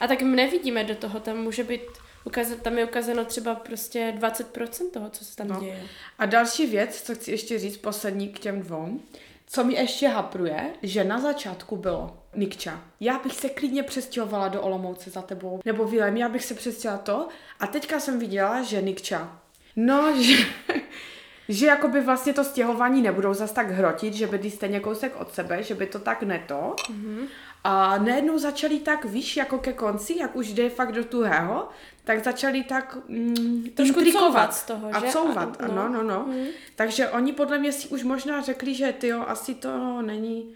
[0.00, 1.80] a tak my nevidíme do toho, tam může být,
[2.24, 5.60] ukázat, tam je ukázano třeba prostě 20% toho, co se tam No.
[5.60, 5.82] děje.
[6.18, 9.00] A další věc, co chci ještě říct, poslední k těm dvou,
[9.46, 12.84] co mi ještě hapruje, že na začátku bylo Nikča.
[13.00, 15.60] Já bych se klidně přestěhovala do Olomouce za tebou.
[15.64, 17.28] Nebo Vilém, já bych se přestěhovala to.
[17.60, 19.38] A teďka jsem viděla, že Nikča.
[19.76, 20.36] No, že,
[21.48, 25.62] že jakoby vlastně to stěhování nebudou zas tak hrotit, že bydlí stejně kousek od sebe,
[25.62, 26.76] že by to tak neto.
[26.90, 27.26] Mm-hmm.
[27.64, 31.68] A najednou začali tak, víš, jako ke konci, jak už jde fakt do tuhého,
[32.04, 35.06] tak začali tak mm, Trošku intrikovat couvat z toho, a že?
[35.06, 35.88] couvat, A- no, no.
[35.88, 36.26] no, no.
[36.26, 36.46] Mm.
[36.76, 40.54] Takže oni podle mě si už možná řekli, že ty asi to není,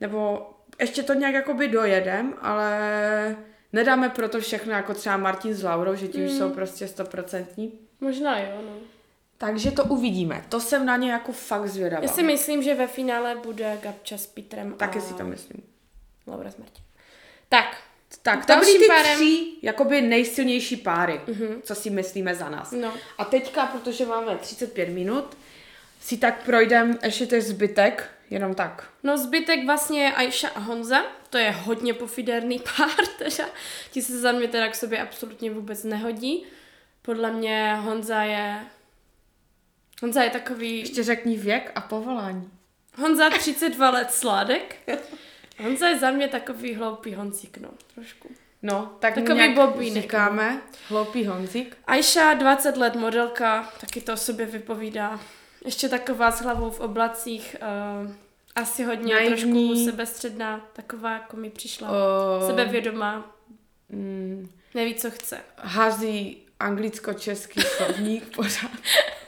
[0.00, 3.36] nebo ještě to nějak jakoby dojedem, ale
[3.72, 6.24] nedáme proto všechno jako třeba Martin s Laurou, že ti mm.
[6.24, 7.72] už jsou prostě stoprocentní.
[8.00, 8.72] Možná jo, no.
[9.38, 10.44] Takže to uvidíme.
[10.48, 12.02] To jsem na ně jako fakt zvědavá.
[12.02, 15.62] Já si myslím, že ve finále bude Gabča s Petrem Taky a si to myslím.
[16.26, 16.84] Laura s Martinem.
[17.48, 17.76] Tak,
[18.22, 21.60] Tak, to byly ty párem- tři jakoby nejsilnější páry, mm-hmm.
[21.62, 22.70] co si myslíme za nás.
[22.72, 22.92] No.
[23.18, 25.36] A teďka, protože máme 35 minut,
[26.00, 28.88] si tak projdem ještě ten zbytek, jenom tak.
[29.02, 33.48] No zbytek vlastně je Aisha a Honza, to je hodně pofiderný pár, teda.
[33.90, 36.44] Ti se za mě teda k sobě absolutně vůbec nehodí.
[37.02, 38.60] Podle mě Honza je...
[40.02, 40.78] Honza je takový...
[40.80, 42.50] Ještě řekni věk a povolání.
[42.98, 44.76] Honza 32 let sládek.
[45.62, 48.28] Honza je za mě takový hloupý Honzík, no, trošku.
[48.62, 51.76] No, tak Takový bobínek, říkáme, hloupý Honzik.
[51.86, 55.20] Aisha 20 let modelka, taky to o sobě vypovídá.
[55.64, 57.56] Ještě taková s hlavou v oblacích,
[58.04, 58.10] uh,
[58.56, 59.28] asi hodně Naivní.
[59.36, 61.88] trošku sebestředná, taková, jako mi přišla.
[61.90, 63.36] O, Sebevědomá,
[63.88, 65.40] mm, neví, co chce.
[65.56, 68.70] hází anglicko-český slovník pořád.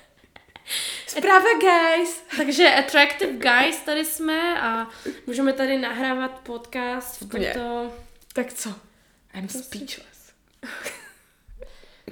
[1.06, 2.24] Zpráva, guys!
[2.36, 4.88] Takže Attractive Guys tady jsme a
[5.26, 7.92] můžeme tady nahrávat podcast v tomto...
[8.32, 8.74] Tak co?
[9.34, 10.32] I'm speechless.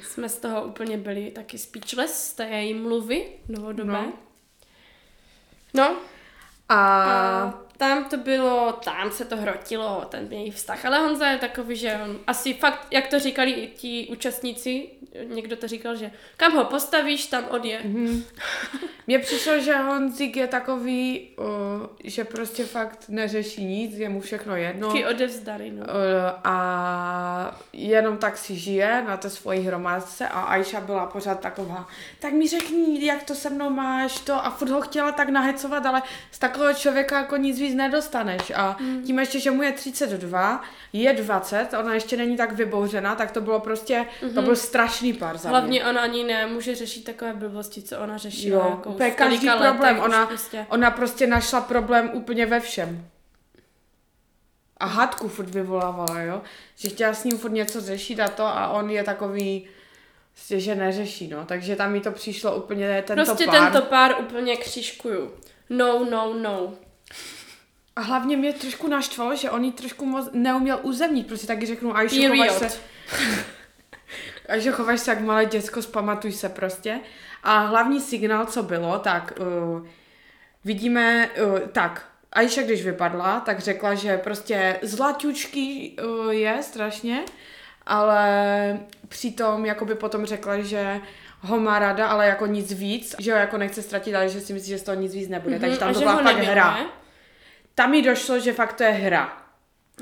[0.03, 3.93] Jsme z toho úplně byli taky speechless, z té její mluvy novodobé.
[3.93, 4.01] No.
[4.03, 4.13] No.
[5.75, 5.97] no
[6.69, 10.85] A, a tam to bylo, tam se to hrotilo, ten její vztah.
[10.85, 14.89] Ale Honza je takový, že on asi fakt, jak to říkali i ti účastníci,
[15.25, 17.81] někdo to říkal, že kam ho postavíš, tam odje.
[17.85, 18.25] Mhm.
[19.07, 21.45] mně přišlo, že Honzik je takový, o,
[22.05, 24.89] že prostě fakt neřeší nic, je mu všechno jedno.
[24.89, 25.85] Taky odevzdali, no.
[25.85, 31.89] Eh, a jenom tak si žije na té svojí hromádce a Aisha byla pořád taková,
[32.19, 35.87] tak mi řekni, jak to se mnou máš to a furt ho chtěla tak nahecovat,
[35.87, 39.03] ale z takového člověka jako nic víc nedostaneš a Mm.
[39.03, 43.41] tím ještě, že mu je 32, je 20, ona ještě není tak vybouřená, tak to
[43.41, 45.59] bylo prostě, to byl strašný pár za mě.
[45.59, 45.61] Mhm.
[45.61, 48.65] Hlavně ona ani nemůže řešit takové blbosti, co ona řešila.
[48.65, 50.67] Jo, jako úplně v každý problém, ona, Prostě.
[50.69, 53.07] ona prostě našla problém úplně ve všem.
[54.77, 56.43] A hadku furt vyvolávala, jo?
[56.77, 59.69] Že chtěla s ním furt něco řešit a to a on je takový,
[60.35, 61.45] prostě, že neřeší, no.
[61.47, 63.73] Takže tam mi to přišlo úplně tento prostě pár.
[63.73, 65.31] tento pár úplně křižkuju.
[65.71, 66.73] No, no, no.
[68.01, 71.91] A hlavně mě trošku naštvalo, že on jí trošku moc neuměl uzemnit, prostě taky řeknu,
[71.97, 72.59] a chováš Period.
[72.59, 72.69] se,
[74.49, 77.01] a že chováš se jak malé děcko, zpamatuj se prostě.
[77.43, 79.87] A hlavní signál, co bylo, tak uh,
[80.65, 87.21] vidíme, uh, tak, Aisha, když vypadla, tak řekla, že prostě zlaťučký uh, je strašně,
[87.87, 91.01] ale přitom jakoby potom řekla, že
[91.41, 94.53] ho má rada, ale jako nic víc, že ho jako nechce ztratit, ale že si
[94.53, 95.59] myslí, že z toho nic víc nebude.
[95.59, 96.79] Takže tam Mhm, to že byla fakt hra.
[97.81, 99.37] Tam mi došlo, že fakt to je hra.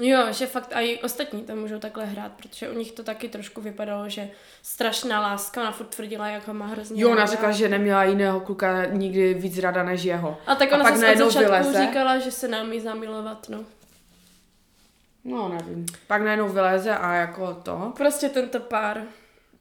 [0.00, 3.60] Jo, že fakt i ostatní to můžou takhle hrát, protože u nich to taky trošku
[3.60, 4.28] vypadalo, že
[4.62, 7.30] strašná láska, ona furt tvrdila, jak ho má hrozně Jo, ona ráda.
[7.30, 10.38] řekla, že neměla jiného kluka nikdy víc rada než jeho.
[10.46, 11.80] A tak a ona pak zase od začátku vyleze.
[11.86, 13.64] říkala, že se neumí zamilovat, no.
[15.24, 15.86] No, nevím.
[16.06, 17.92] Pak najednou vyleze a jako to.
[17.96, 19.02] Prostě tento pár.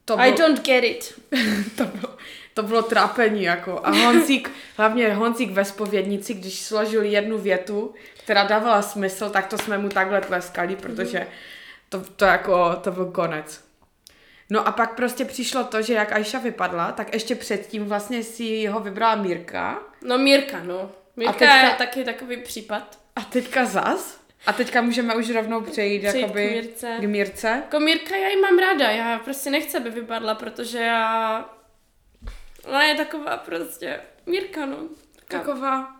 [0.04, 1.20] To I bylo, don't get it.
[1.76, 2.16] to bylo,
[2.58, 3.80] to bylo trápení, jako.
[3.84, 7.94] A Honzík, hlavně Honzík ve spovědnici, když složil jednu větu,
[8.24, 11.26] která dávala smysl, tak to jsme mu takhle tleskali, protože
[11.88, 13.64] to, to jako, to byl konec.
[14.50, 18.66] No a pak prostě přišlo to, že jak Aisha vypadla, tak ještě předtím vlastně si
[18.66, 19.82] ho vybrala Mírka.
[20.02, 20.90] No Mírka, no.
[21.16, 22.98] Mírka teďka- je taky takový případ.
[23.16, 24.20] A teďka zas.
[24.46, 26.96] A teďka můžeme už rovnou přejít, Přejít jakoby k Mírce.
[27.00, 27.48] K Mírce.
[27.48, 31.57] Jako Mírka, já ji mám ráda, já prostě nechci, aby vypadla, protože já...
[32.68, 34.76] Ona je taková prostě Mírka, no.
[35.28, 35.94] Taková, Taková...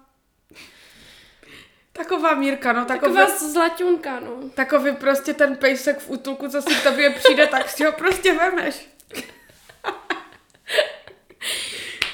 [1.93, 4.51] Taková Mírka, no, takový, taková zlaťunka, no.
[4.55, 8.33] takový prostě ten pejsek v útulku, co si k tobě přijde, tak si ho prostě
[8.35, 8.89] vemeš.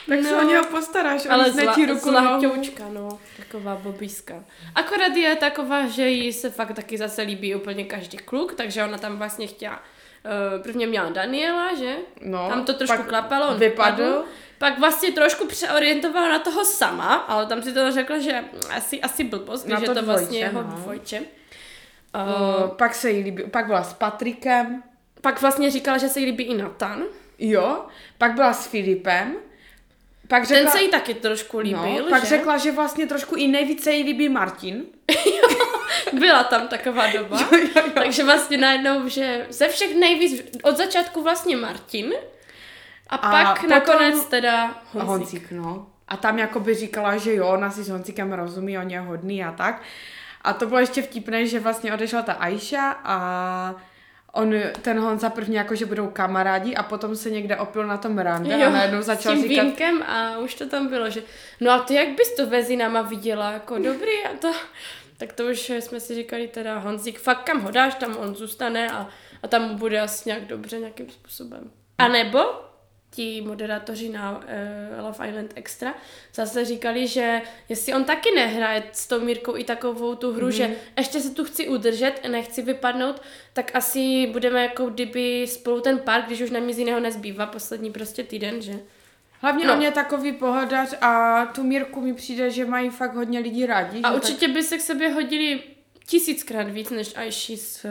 [0.08, 0.38] tak se No.
[0.38, 3.20] o něho postaráš, Ale zla, ti ruku zlaťoučka, no.
[3.36, 4.44] Taková bobíska.
[4.74, 8.98] Akorát je taková, že jí se fakt taky zase líbí úplně každý kluk, takže ona
[8.98, 9.82] tam vlastně chtěla
[10.24, 11.96] Uh, prvně měla Daniela, že?
[12.20, 14.02] No, tam to trošku pak klapalo, on vypadl.
[14.02, 14.24] vypadl.
[14.58, 19.24] Pak vlastně trošku přeorientovala na toho sama, ale tam si to řekla, že asi, asi
[19.24, 20.68] blbost, Na když to to vlastně jeho no.
[20.68, 21.20] dvojče.
[21.20, 24.82] Uh, pak se jí líbí, pak byla s Patrikem,
[25.24, 27.02] Pak vlastně říkala, že se jí líbí i Nathan.
[27.38, 27.84] jo,
[28.18, 29.36] pak byla s Filipem,
[30.28, 32.28] pak Ten řekla, se jí taky trošku líbil, no, pak že?
[32.28, 34.84] řekla, že vlastně trošku i nejvíce jí líbí Martin.
[36.12, 37.38] Byla tam taková doba.
[37.94, 42.14] Takže vlastně najednou, že ze všech nejvíc, od začátku vlastně Martin
[43.08, 45.08] a, A pak nakonec teda Honzík.
[45.08, 45.86] Honzík, no.
[46.08, 49.52] A tam jakoby říkala, že jo, ona si s Honzíkem rozumí, on je hodný a
[49.52, 49.82] tak.
[50.42, 53.74] A to bylo ještě vtipné, že vlastně odešla ta Aisha a
[54.34, 58.18] on, ten Honza prvně jako, že budou kamarádi a potom se někde opil na tom
[58.18, 61.22] rande a najednou začal s tím říkat, vínkem a už to tam bylo, že
[61.60, 64.52] no a ty jak bys to mezi náma viděla, jako dobrý a to,
[65.26, 68.90] tak to už jsme si říkali teda Honzík, fakt kam ho dáš, tam on zůstane
[68.90, 69.08] a,
[69.42, 71.70] a tam mu bude asi nějak dobře nějakým způsobem.
[71.98, 72.38] A nebo
[73.10, 75.94] ti moderátoři na uh, Love Island Extra
[76.34, 80.56] zase říkali, že jestli on taky nehraje s tou Mírkou i takovou tu hru, mm-hmm.
[80.56, 85.98] že ještě se tu chci udržet, nechci vypadnout, tak asi budeme jako kdyby spolu ten
[85.98, 88.72] pár, když už nám nic jiného nezbývá, poslední prostě týden, že?
[89.40, 89.72] Hlavně No.
[89.74, 94.00] on je takový pohodař a tu Mírku mi přijde, že mají fakt hodně lidí rádi.
[94.02, 95.62] A určitě by se k sobě hodili
[96.06, 97.86] tisíckrát víc než Aishi s,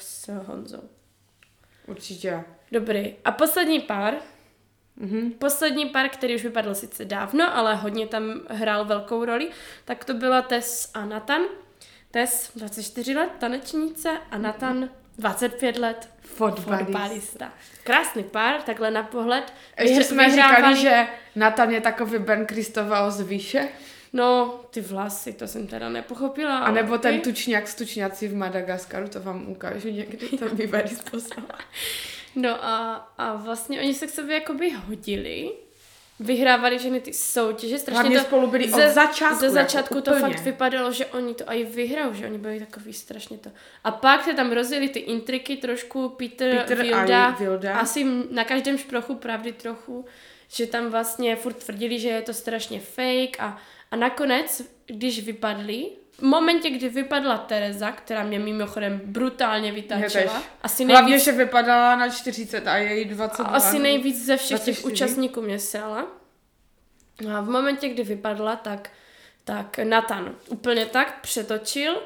[0.00, 0.76] s Honzou.
[0.76, 0.88] Tak,
[1.86, 2.44] určitě.
[2.72, 3.14] Dobrý.
[3.24, 4.14] A poslední pár.
[4.96, 5.30] Mhm.
[5.32, 9.50] Poslední pár, který už vypadl sice dávno, ale hodně tam hrál velkou roli,
[9.84, 11.42] tak to byla Tess a Nathan.
[12.10, 17.52] Tess 24 let, tanečnice a Nathan 25 let, Fotbalista.
[17.84, 19.52] Krásný pár, takhle na pohled.
[19.80, 23.68] Ještě jsme říkali, že Nathan je takový Ben Kristoval z výše.
[24.12, 26.58] No, ty vlasy, to jsem teda nepochopila.
[26.58, 31.52] A nebo ten tučňák z tučňaci v Madagaskaru, to vám ukážu někdy, to by způsob.
[32.34, 35.52] No a, a vlastně oni se k sobě jakoby hodili,
[36.20, 40.10] vyhrávali všechny ty soutěže, strašně Hlavně to spolu byli od začátku, Ze jako začátku to
[40.10, 40.20] úplně.
[40.20, 43.50] fakt vypadalo, že oni to i vyhrajou, že oni byli takový strašně to.
[43.84, 47.78] A pak se tam rozjeli ty intriky trošku, Peter, Peter a Vilda, Vilda.
[47.78, 50.04] asi na každém šprochu pravdy trochu,
[50.48, 53.58] že tam vlastně furt tvrdili, že je to strašně fake a,
[53.90, 55.86] a nakonec, když vypadli,
[56.18, 61.96] v momentě, kdy vypadla Tereza, která mě mimochodem brutálně vytáčela, asi Hlavně, nejvíc že vypadala
[61.96, 63.56] na 40 a je jí 22.
[63.56, 64.94] asi nejvíc ze všech těch 24.
[64.94, 66.06] účastníků mě srala.
[67.22, 68.90] No a v momentě, kdy vypadla, tak,
[69.44, 71.92] tak Nathan úplně tak přetočil.
[71.92, 71.98] Uh,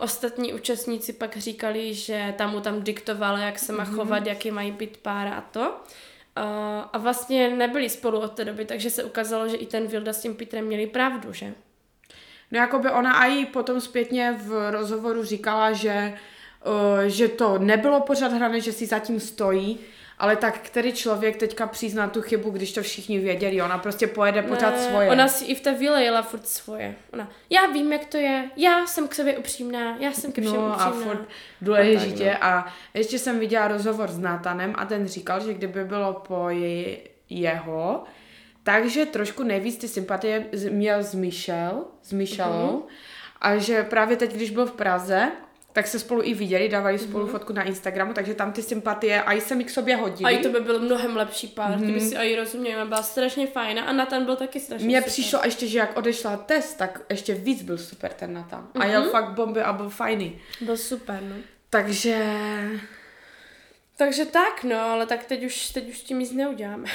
[0.00, 4.72] ostatní účastníci pak říkali, že tam mu tam diktovala, jak se má chovat, jaký mají
[4.72, 5.60] být pára a to.
[5.60, 6.44] Uh,
[6.92, 10.22] a vlastně nebyli spolu od té doby, takže se ukázalo, že i ten Vilda s
[10.22, 11.54] tím Petrem měli pravdu, že?
[12.52, 16.12] No jakoby ona a jí potom zpětně v rozhovoru říkala, že,
[16.64, 19.78] uh, že to nebylo pořád hrané, že si zatím stojí,
[20.18, 24.42] ale tak který člověk teďka přizná tu chybu, když to všichni věděli, ona prostě pojede
[24.42, 25.10] pořád Ne, svoje.
[25.10, 26.94] Ona si i v té vile jela furt svoje.
[27.12, 30.54] Ona, já vím, jak to je, já jsem k sobě upřímná, já jsem ke všem
[30.54, 31.06] No a upřímná.
[31.06, 31.28] furt
[31.60, 32.32] důležitě.
[32.32, 32.48] A tak, no.
[32.48, 36.98] A ještě jsem viděla rozhovor s Natanem a ten říkal, že kdyby bylo po je,
[37.30, 38.04] jeho,
[38.62, 42.82] takže trošku nejvíc ty sympatie měl s Michelle, s Michelou Mhm.
[43.40, 45.32] a že právě teď, když byl v Praze,
[45.72, 47.32] tak se spolu i viděli, dávali spolu Mhm.
[47.32, 50.24] fotku na Instagramu, takže tam ty sympatie a i se mi k sobě hodily.
[50.24, 51.82] A i to by byl mnohem lepší pár, mm-hmm.
[51.82, 55.66] kdyby si i rozuměla, byla strašně fajná a Nathan byl taky strašně Mně přišlo ještě,
[55.66, 58.68] že jak odešla test, tak ještě víc byl super ten Natan.
[58.74, 58.90] A Mhm.
[58.90, 60.40] jel fakt bomby a byl fajný.
[60.60, 61.36] Byl super, no.
[61.70, 62.18] Takže
[63.96, 66.88] Takže tak, no, ale tak teď už, teď už tím nic neuděláme.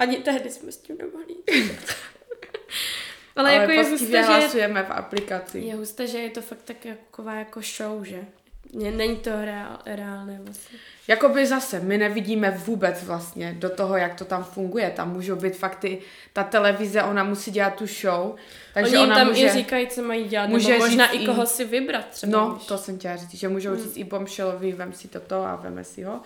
[0.00, 1.34] Ani tehdy jsme s tím nemohli.
[3.36, 5.58] ale, ale jako je husté, poctivě že je, hlasujeme v aplikaci.
[5.58, 8.24] je husté, že je to fakt tak taková jako show, že?
[8.72, 10.78] Není to reál, reálné vlastně.
[11.08, 14.90] Jakoby zase, my nevidíme vůbec vlastně do toho, jak to tam funguje.
[14.90, 15.98] Tam můžou být fakt ty,
[16.32, 18.36] ta televize, ona musí dělat tu show,
[18.74, 19.46] takže Oni jim ona tam může...
[19.46, 22.32] i říkají, co mají dělat, může nebo možná i koho si vybrat třeba.
[22.38, 22.66] No, víš.
[22.66, 23.82] to jsem chtěla říct, že můžou Hmm.
[23.82, 26.20] říct i Bombshellovi, vem si toto a veme si ho.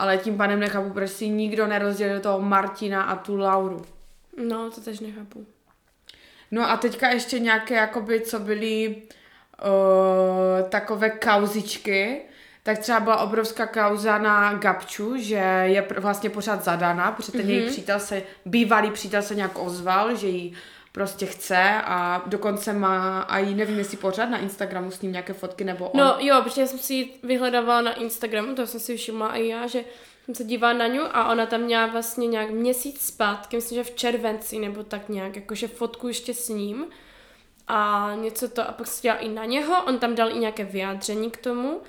[0.00, 3.84] Ale tím pádem nechápu, proč si nikdo nerozdělil toho Martina a tu Lauru.
[4.48, 5.46] No, to tež nechápu.
[6.50, 12.20] No a teďka ještě nějaké, jakoby, co byly uh, takové kauzičky,
[12.62, 17.48] tak třeba byla obrovská kauza na Gabču, že je vlastně pořád zadaná, protože ten mm-hmm.
[17.48, 20.56] její přítel se, bývalý přítel se nějak ozval, že jí
[20.92, 25.32] prostě chce a dokonce má, a jí nevím, jestli pořád na Instagramu s ním nějaké
[25.32, 26.00] fotky nebo on.
[26.00, 29.48] No jo, protože já jsem si ji vyhledávala na Instagramu, to jsem si všimla i
[29.48, 29.84] já, že
[30.24, 33.90] jsem se dívala na ňu a ona tam měla vlastně nějak měsíc zpátky, myslím, že
[33.90, 36.86] v červenci nebo tak nějak, jakože fotku ještě s ním
[37.68, 40.64] a něco to, a pak se dělala i na něho, on tam dal i nějaké
[40.64, 41.80] vyjádření k tomu.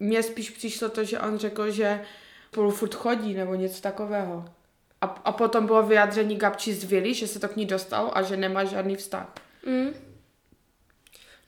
[0.00, 2.04] Mně spíš přišlo to, že on řekl, že
[2.52, 4.44] spolu furt chodí nebo něco takového.
[5.00, 8.22] A, a potom bylo vyjádření Gabči z Vili, že se to k ní dostalo a
[8.22, 9.34] že nemá žádný vztah.
[9.66, 9.90] Mm.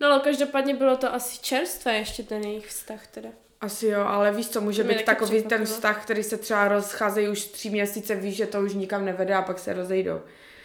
[0.01, 3.29] No ale každopádně bylo to asi čerstvé ještě ten jejich vztah teda.
[3.61, 7.45] Asi jo, ale víš co, může být takový ten vztah, který se třeba rozcházejí už
[7.45, 10.21] tři měsíce, víš, že to už nikam nevede a pak se rozejdou.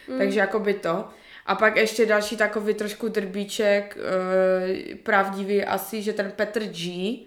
[0.08, 0.18] Mm.
[0.18, 1.10] Takže jako by to.
[1.46, 7.20] A pak ještě další takový trošku drbíček, e, pravdivý asi, že ten Petr G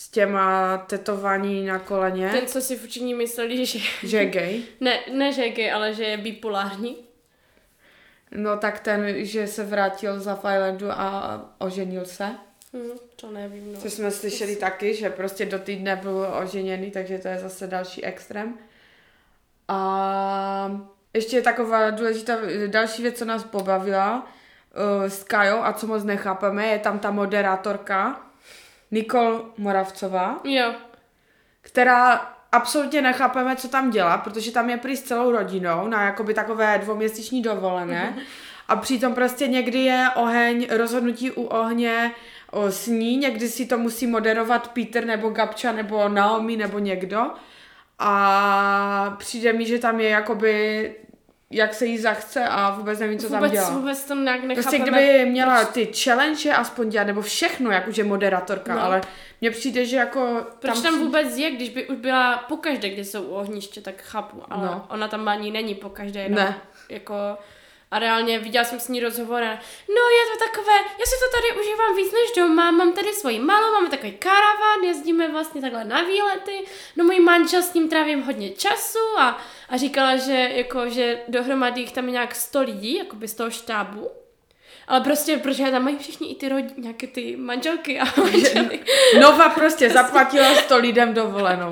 [0.00, 4.62] s těma tetování na koleně, Ten, co si všichni mysleli, že, že je gay.
[4.80, 6.96] ne, ne, že je gay, ale že je bipolární.
[8.30, 12.26] No tak ten, že se vrátil za Thailandu a oženil se.
[12.72, 13.78] Hm, to nevím, no.
[13.80, 18.04] Což jsme slyšeli taky, že prostě do týdne byl oženěný, takže to je zase další
[18.04, 18.58] extrém.
[19.68, 20.80] A
[21.14, 22.36] ještě je taková důležitá
[22.66, 24.26] další věc, co nás pobavila
[24.98, 28.29] uh, s Kajou a co moc nechápeme, je tam ta moderátorka
[28.90, 30.74] Nikol Moravcová, Jo,
[31.60, 36.34] která absolutně nechápeme, co tam dělá, protože tam je prý s celou rodinou na jakoby
[36.34, 38.18] takové dvouměsíční dovolené.
[38.68, 42.12] A přitom prostě někdy je oheň, rozhodnutí u ohně
[42.50, 47.30] o, s ní, někdy si to musí moderovat Peter nebo Gabča nebo Naomi nebo někdo.
[47.98, 50.94] A přijde mi, že tam je jakoby
[51.52, 53.70] jak se jí zachce a vůbec nevím, co tam vůbec, dělá.
[53.70, 54.54] vůbec to nějak nechápeme.
[54.54, 58.82] Prostě kdyby měla ty challenge aspoň dělat, nebo všechno, jakože moderátorka, No.
[58.84, 59.00] ale
[59.40, 60.46] mně přijde, že jako...
[60.58, 64.42] Proč tam vůbec je, když by už byla pokaždé, kdy jsou u ohniště, tak chápu,
[64.50, 64.86] ale no.
[64.90, 66.20] ona tam ani není pokaždé.
[66.20, 66.58] Jenom Ne.
[66.88, 67.14] Jako,
[67.90, 69.54] a reálně viděla jsem s ní rozhovor a
[69.88, 73.38] no je to takové, já si to tady užívám víc než doma, mám tady svoji
[73.38, 76.64] malou, máme takový karavan, jezdíme vlastně takhle na výlety,
[76.96, 79.38] no můj manžel s ním trávím hodně času a,
[79.68, 83.34] a říkala, že jako, že dohromady jich tam je nějak 100 lidí, jako by z
[83.34, 84.10] toho štábu.
[84.88, 88.80] Ale prostě, protože tam mají všichni i ty rodi, nějaké ty manželky a manžely.
[89.20, 91.70] Nova prostě zaplatila 100 lidem dovolenou.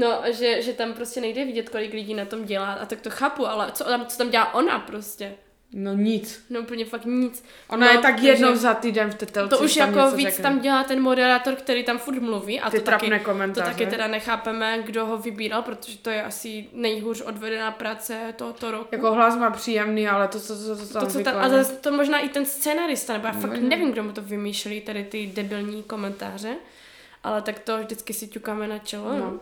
[0.00, 3.10] No, že, že tam prostě nejde vidět, kolik lidí na tom dělá a tak to
[3.10, 5.34] chápu, ale co tam, co tam dělá ona prostě?
[5.76, 6.44] No nic.
[6.50, 7.44] No úplně fakt nic.
[7.68, 10.28] Ona no, je tak jednou za týden v té telce, To už tam jako víc
[10.28, 10.42] řekne.
[10.42, 13.70] tam dělá ten moderátor, který tam furt mluví a Ty to taky, trapné to komentáře.
[13.70, 18.88] taky teda nechápeme, kdo ho vybíral, protože to je asi nejhůř odvedená práce tohoto roku.
[18.92, 21.34] Jako hlas má příjemný, ale to, co to, to, to, to, tam co ta, a
[21.34, 21.48] vykládá.
[21.62, 23.68] zase to možná i ten scenarista, nebo já fakt Možná.
[23.68, 26.54] nevím, kdo mu to vymýšlí, tady ty debilní komentáře,
[27.24, 29.12] ale tak to vždycky si ťukáme na čelo.
[29.12, 29.18] No.
[29.18, 29.40] No.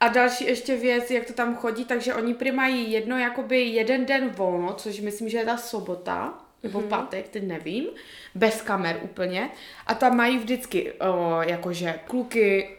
[0.00, 4.06] A další ještě věc, jak to tam chodí, takže oni prý mají jedno, jakoby jeden
[4.06, 6.86] den volno, což myslím, že je ta sobota, nebo Mhm.
[6.88, 6.90] mm-hmm.
[6.90, 7.86] pátek, teď nevím,
[8.34, 9.50] bez kamer úplně.
[9.86, 12.76] A tam mají vždycky, o, jakože kluky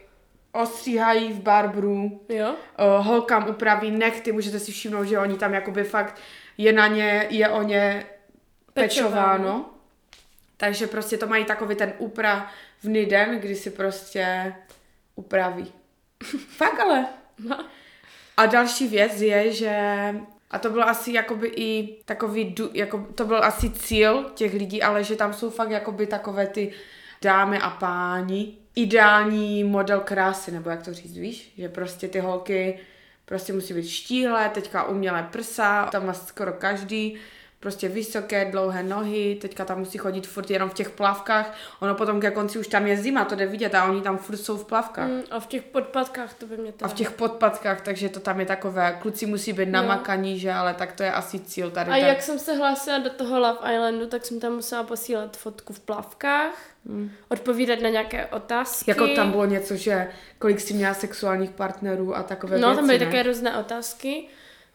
[0.52, 2.54] ostříhají v barbru, Jo?
[2.76, 6.20] o, holkám upraví nechty, můžete si všimnout, že oni tam jakoby fakt
[6.58, 8.06] je na ně, je o ně
[8.72, 9.14] Pečováno.
[9.38, 9.70] pečováno.
[10.56, 14.54] Takže prostě to mají takový ten úpravný den, kdy si prostě
[15.14, 15.72] upraví.
[16.56, 17.06] Fakt ale.
[17.38, 17.64] No.
[18.36, 19.74] A další věc je, že
[20.50, 25.04] a to bylo asi jakoby i takový, jako, to byl asi cíl těch lidí, ale
[25.04, 26.72] že tam jsou fakt jakoby takové ty
[27.22, 31.52] dámy a páni, ideální model krásy, nebo jak to říct, víš?
[31.58, 32.78] Že prostě ty holky
[33.24, 37.18] prostě musí být štíhlé, teďka umělé prsa, tam má skoro každý,
[37.60, 42.20] prostě vysoké, dlouhé nohy, teďka tam musí chodit furt jenom v těch plavkách, ono potom
[42.20, 44.64] ke konci už tam je zima, to jde vidět a oni tam furt jsou v
[44.64, 45.08] plavkách.
[45.08, 46.84] Mm, a v těch podpadkách to by mě to...
[46.84, 50.74] A v těch podpatkách, takže to tam je takové, kluci musí být namakaní, že, ale
[50.74, 51.90] tak to je asi cíl tady.
[51.90, 52.04] A ten.
[52.06, 55.80] jak jsem se hlásila do toho Love Islandu, tak jsem tam musela posílat fotku v
[55.80, 56.54] plavkách,
[56.86, 57.10] Hmm.
[57.28, 58.90] odpovídat na nějaké otázky.
[58.90, 62.86] Jako tam bylo něco, že kolik jsi měla sexuálních partnerů a takové No, věci, tam
[62.86, 63.04] byly ne?
[63.06, 64.28] také různé otázky.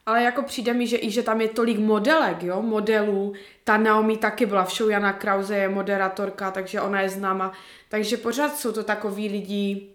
[0.05, 3.33] Ale jako přijde mi, že i že tam je tolik modelek, jo, modelů.
[3.63, 7.51] Ta Naomi taky byla v show, Jana Krause je moderátorka, takže ona je známa.
[7.89, 9.87] Takže pořád jsou to takový lidi,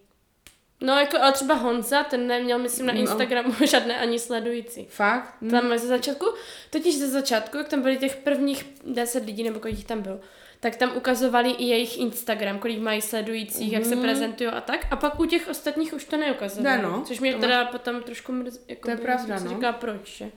[0.81, 2.99] No, jako, ale třeba Honza, ten neměl, myslím, na No.
[2.99, 4.85] Instagramu žádné ani sledující.
[4.89, 5.33] fakt.
[5.51, 6.25] Tam ze začátku,
[6.69, 10.19] totiž ze začátku, jak tam byly těch prvních 10 lidí, nebo kolik jich tam bylo,
[10.59, 14.87] tak tam ukazovali i jejich Instagram, kolik mají sledujících, jak se prezentují a tak.
[14.91, 16.77] A pak u těch ostatních už to neukazovali.
[16.77, 17.03] Ne, no.
[17.05, 19.49] Což mě To teda potom trošku mrz, jako To je pravda, no.
[19.49, 20.31] říkala, proč, že?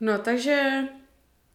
[0.00, 0.82] No, takže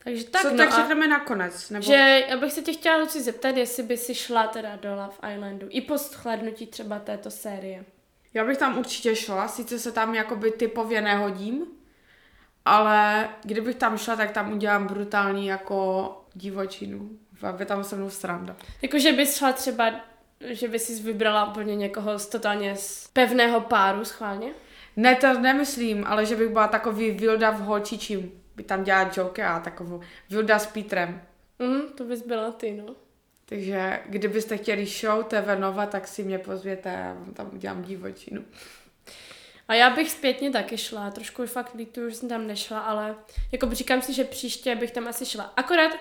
[0.04, 1.70] Takže tak, Co no tak a- řekneme nakonec?
[1.70, 1.86] Nebo...
[1.86, 5.34] Že já bych se tě chtěla Luci zeptat, jestli by si šla teda do Love
[5.36, 5.68] Islandu.
[5.70, 7.86] I po shlédnutí třeba této série.
[8.34, 11.66] Já bych tam určitě šla, sice se tam jakoby typově nehodím,
[12.66, 17.10] ale kdybych tam šla, tak tam udělám brutální jako divočinu.
[17.42, 18.56] Aby tam se mnou sranda.
[18.82, 19.92] Jakože bys šla třeba,
[20.40, 24.52] že by si vybrala úplně někoho z totálně z pevného páru schválně?
[24.96, 28.32] Ne, to nemyslím, ale že bych byla takový Vilda v holčičím.
[28.56, 31.22] By tam dělala joke a takovou Vilda s Petrem.
[31.60, 32.96] Mhm, to bys byla ty, no.
[33.46, 38.46] Takže kdybyste chtěli show TV Nova, tak si mě pozvěte a já tam udělám divočinu.
[39.68, 43.16] A já bych zpětně taky šla, trošku fakt lítuju, že jsem tam nešla, ale
[43.52, 45.54] jako říkám si, že příště bych tam asi šla.
[45.56, 45.92] Akorát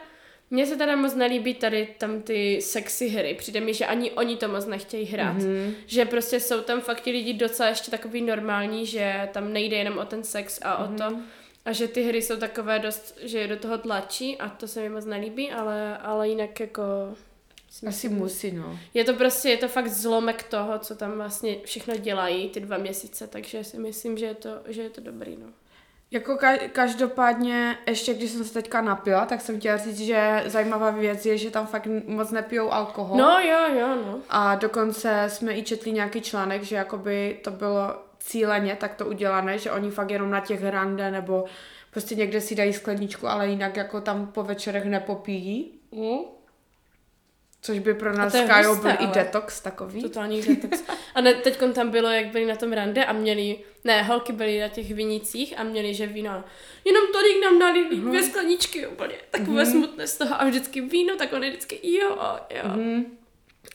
[0.53, 3.34] mně se teda moc nelíbí tady tam ty sexy hry.
[3.34, 5.36] Přijde mi, že ani oni to moc nechtějí hrát.
[5.36, 5.74] Mm-hmm.
[5.86, 9.98] Že prostě jsou tam fakt ti lidi docela ještě takový normální, že tam nejde jenom
[9.98, 10.94] o ten sex a mm-hmm.
[10.94, 11.18] o to.
[11.64, 14.80] A že ty hry jsou takové dost, že je do toho tlačí a to se
[14.80, 16.82] mi moc nelíbí, ale, ale jinak jako...
[17.70, 18.78] si Asi musí, no.
[18.94, 22.78] je to prostě, je to fakt zlomek toho, co tam vlastně všechno dělají ty dva
[22.78, 25.46] měsíce, takže si myslím, že je to, že je to dobrý, no.
[26.12, 30.90] Jako ka- každopádně, ještě když jsem se teďka napila, tak jsem chtěla říct, že zajímavá
[30.90, 33.18] věc je, že tam fakt moc nepijou alkohol.
[33.18, 34.18] No jo, jo, no.
[34.28, 39.70] A dokonce jsme i četli nějaký článek, že jakoby to bylo cíleně takto udělané, že
[39.70, 41.44] oni fakt jenom na těch rande nebo
[41.90, 45.72] prostě někde si dají skleničku, ale jinak jako tam po večerech nepopíjí.
[45.92, 46.18] Mm.
[47.64, 50.02] Což by pro nás je husté, byl i detox takový.
[50.02, 50.84] Totální detox.
[51.14, 54.60] A ne, teď tam bylo, jak byli na tom rande a měli, ne, holky byly
[54.60, 56.44] na těch vinicích a měli, že víno,
[56.84, 58.08] jenom tolik nám dali Mhm.
[58.08, 62.16] dvě skleničky úplně, takové smutné z toho a vždycky víno, tak oni vždycky jo,
[62.50, 62.62] jo.
[62.76, 63.04] Mhm.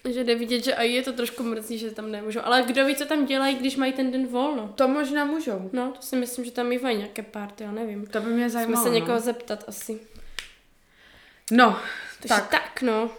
[0.09, 2.39] Že jde vidět, že a je to trošku mrzí, že tam nemůžou.
[2.43, 4.73] Ale kdo ví, co tam dělají, když mají ten den volno.
[4.75, 5.69] To možná můžou.
[5.73, 8.07] No, to si myslím, že tam mývají nějaké party, já nevím.
[8.07, 8.77] To by mě zajímalo.
[8.77, 9.19] Musíme se někoho no.
[9.19, 9.99] zeptat asi.
[11.51, 11.79] no,
[12.21, 12.47] Takže tak.
[12.49, 12.61] tak.
[12.63, 13.09] tak, no.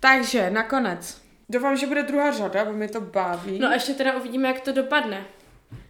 [0.00, 1.22] Takže nakonec.
[1.48, 3.58] Doufám, že bude druhá řada, bo mě to baví.
[3.58, 5.24] No a ještě teda uvidíme, jak to dopadne.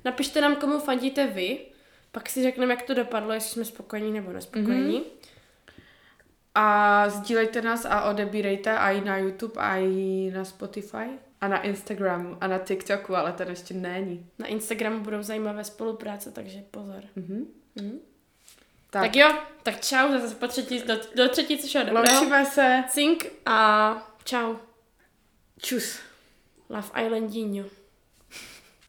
[0.04, 1.58] Napište nám, komu fandíte vy,
[2.12, 5.00] pak si řekneme, jak to dopadlo, jestli jsme spokojení nebo nespokojení.
[5.00, 5.28] Mm-hmm.
[6.54, 11.08] A sdílejte nás a odebírejte i na YouTube, a i na Spotify.
[11.40, 14.26] A na Instagramu a na TikToku, ale ten ještě není.
[14.38, 17.02] Na Instagramu budou zajímavé spolupráce, takže pozor.
[17.16, 17.46] Mhm.
[17.80, 17.98] Mhm.
[18.90, 19.28] Tak, Tak jo,
[19.62, 22.14] tak čau, zase po třetí, do, do třetí, co dobrého.
[22.14, 22.84] loučíme se.
[22.88, 24.54] Cink a čau.
[25.62, 25.98] Čus.
[26.70, 27.68] Love Islandinho.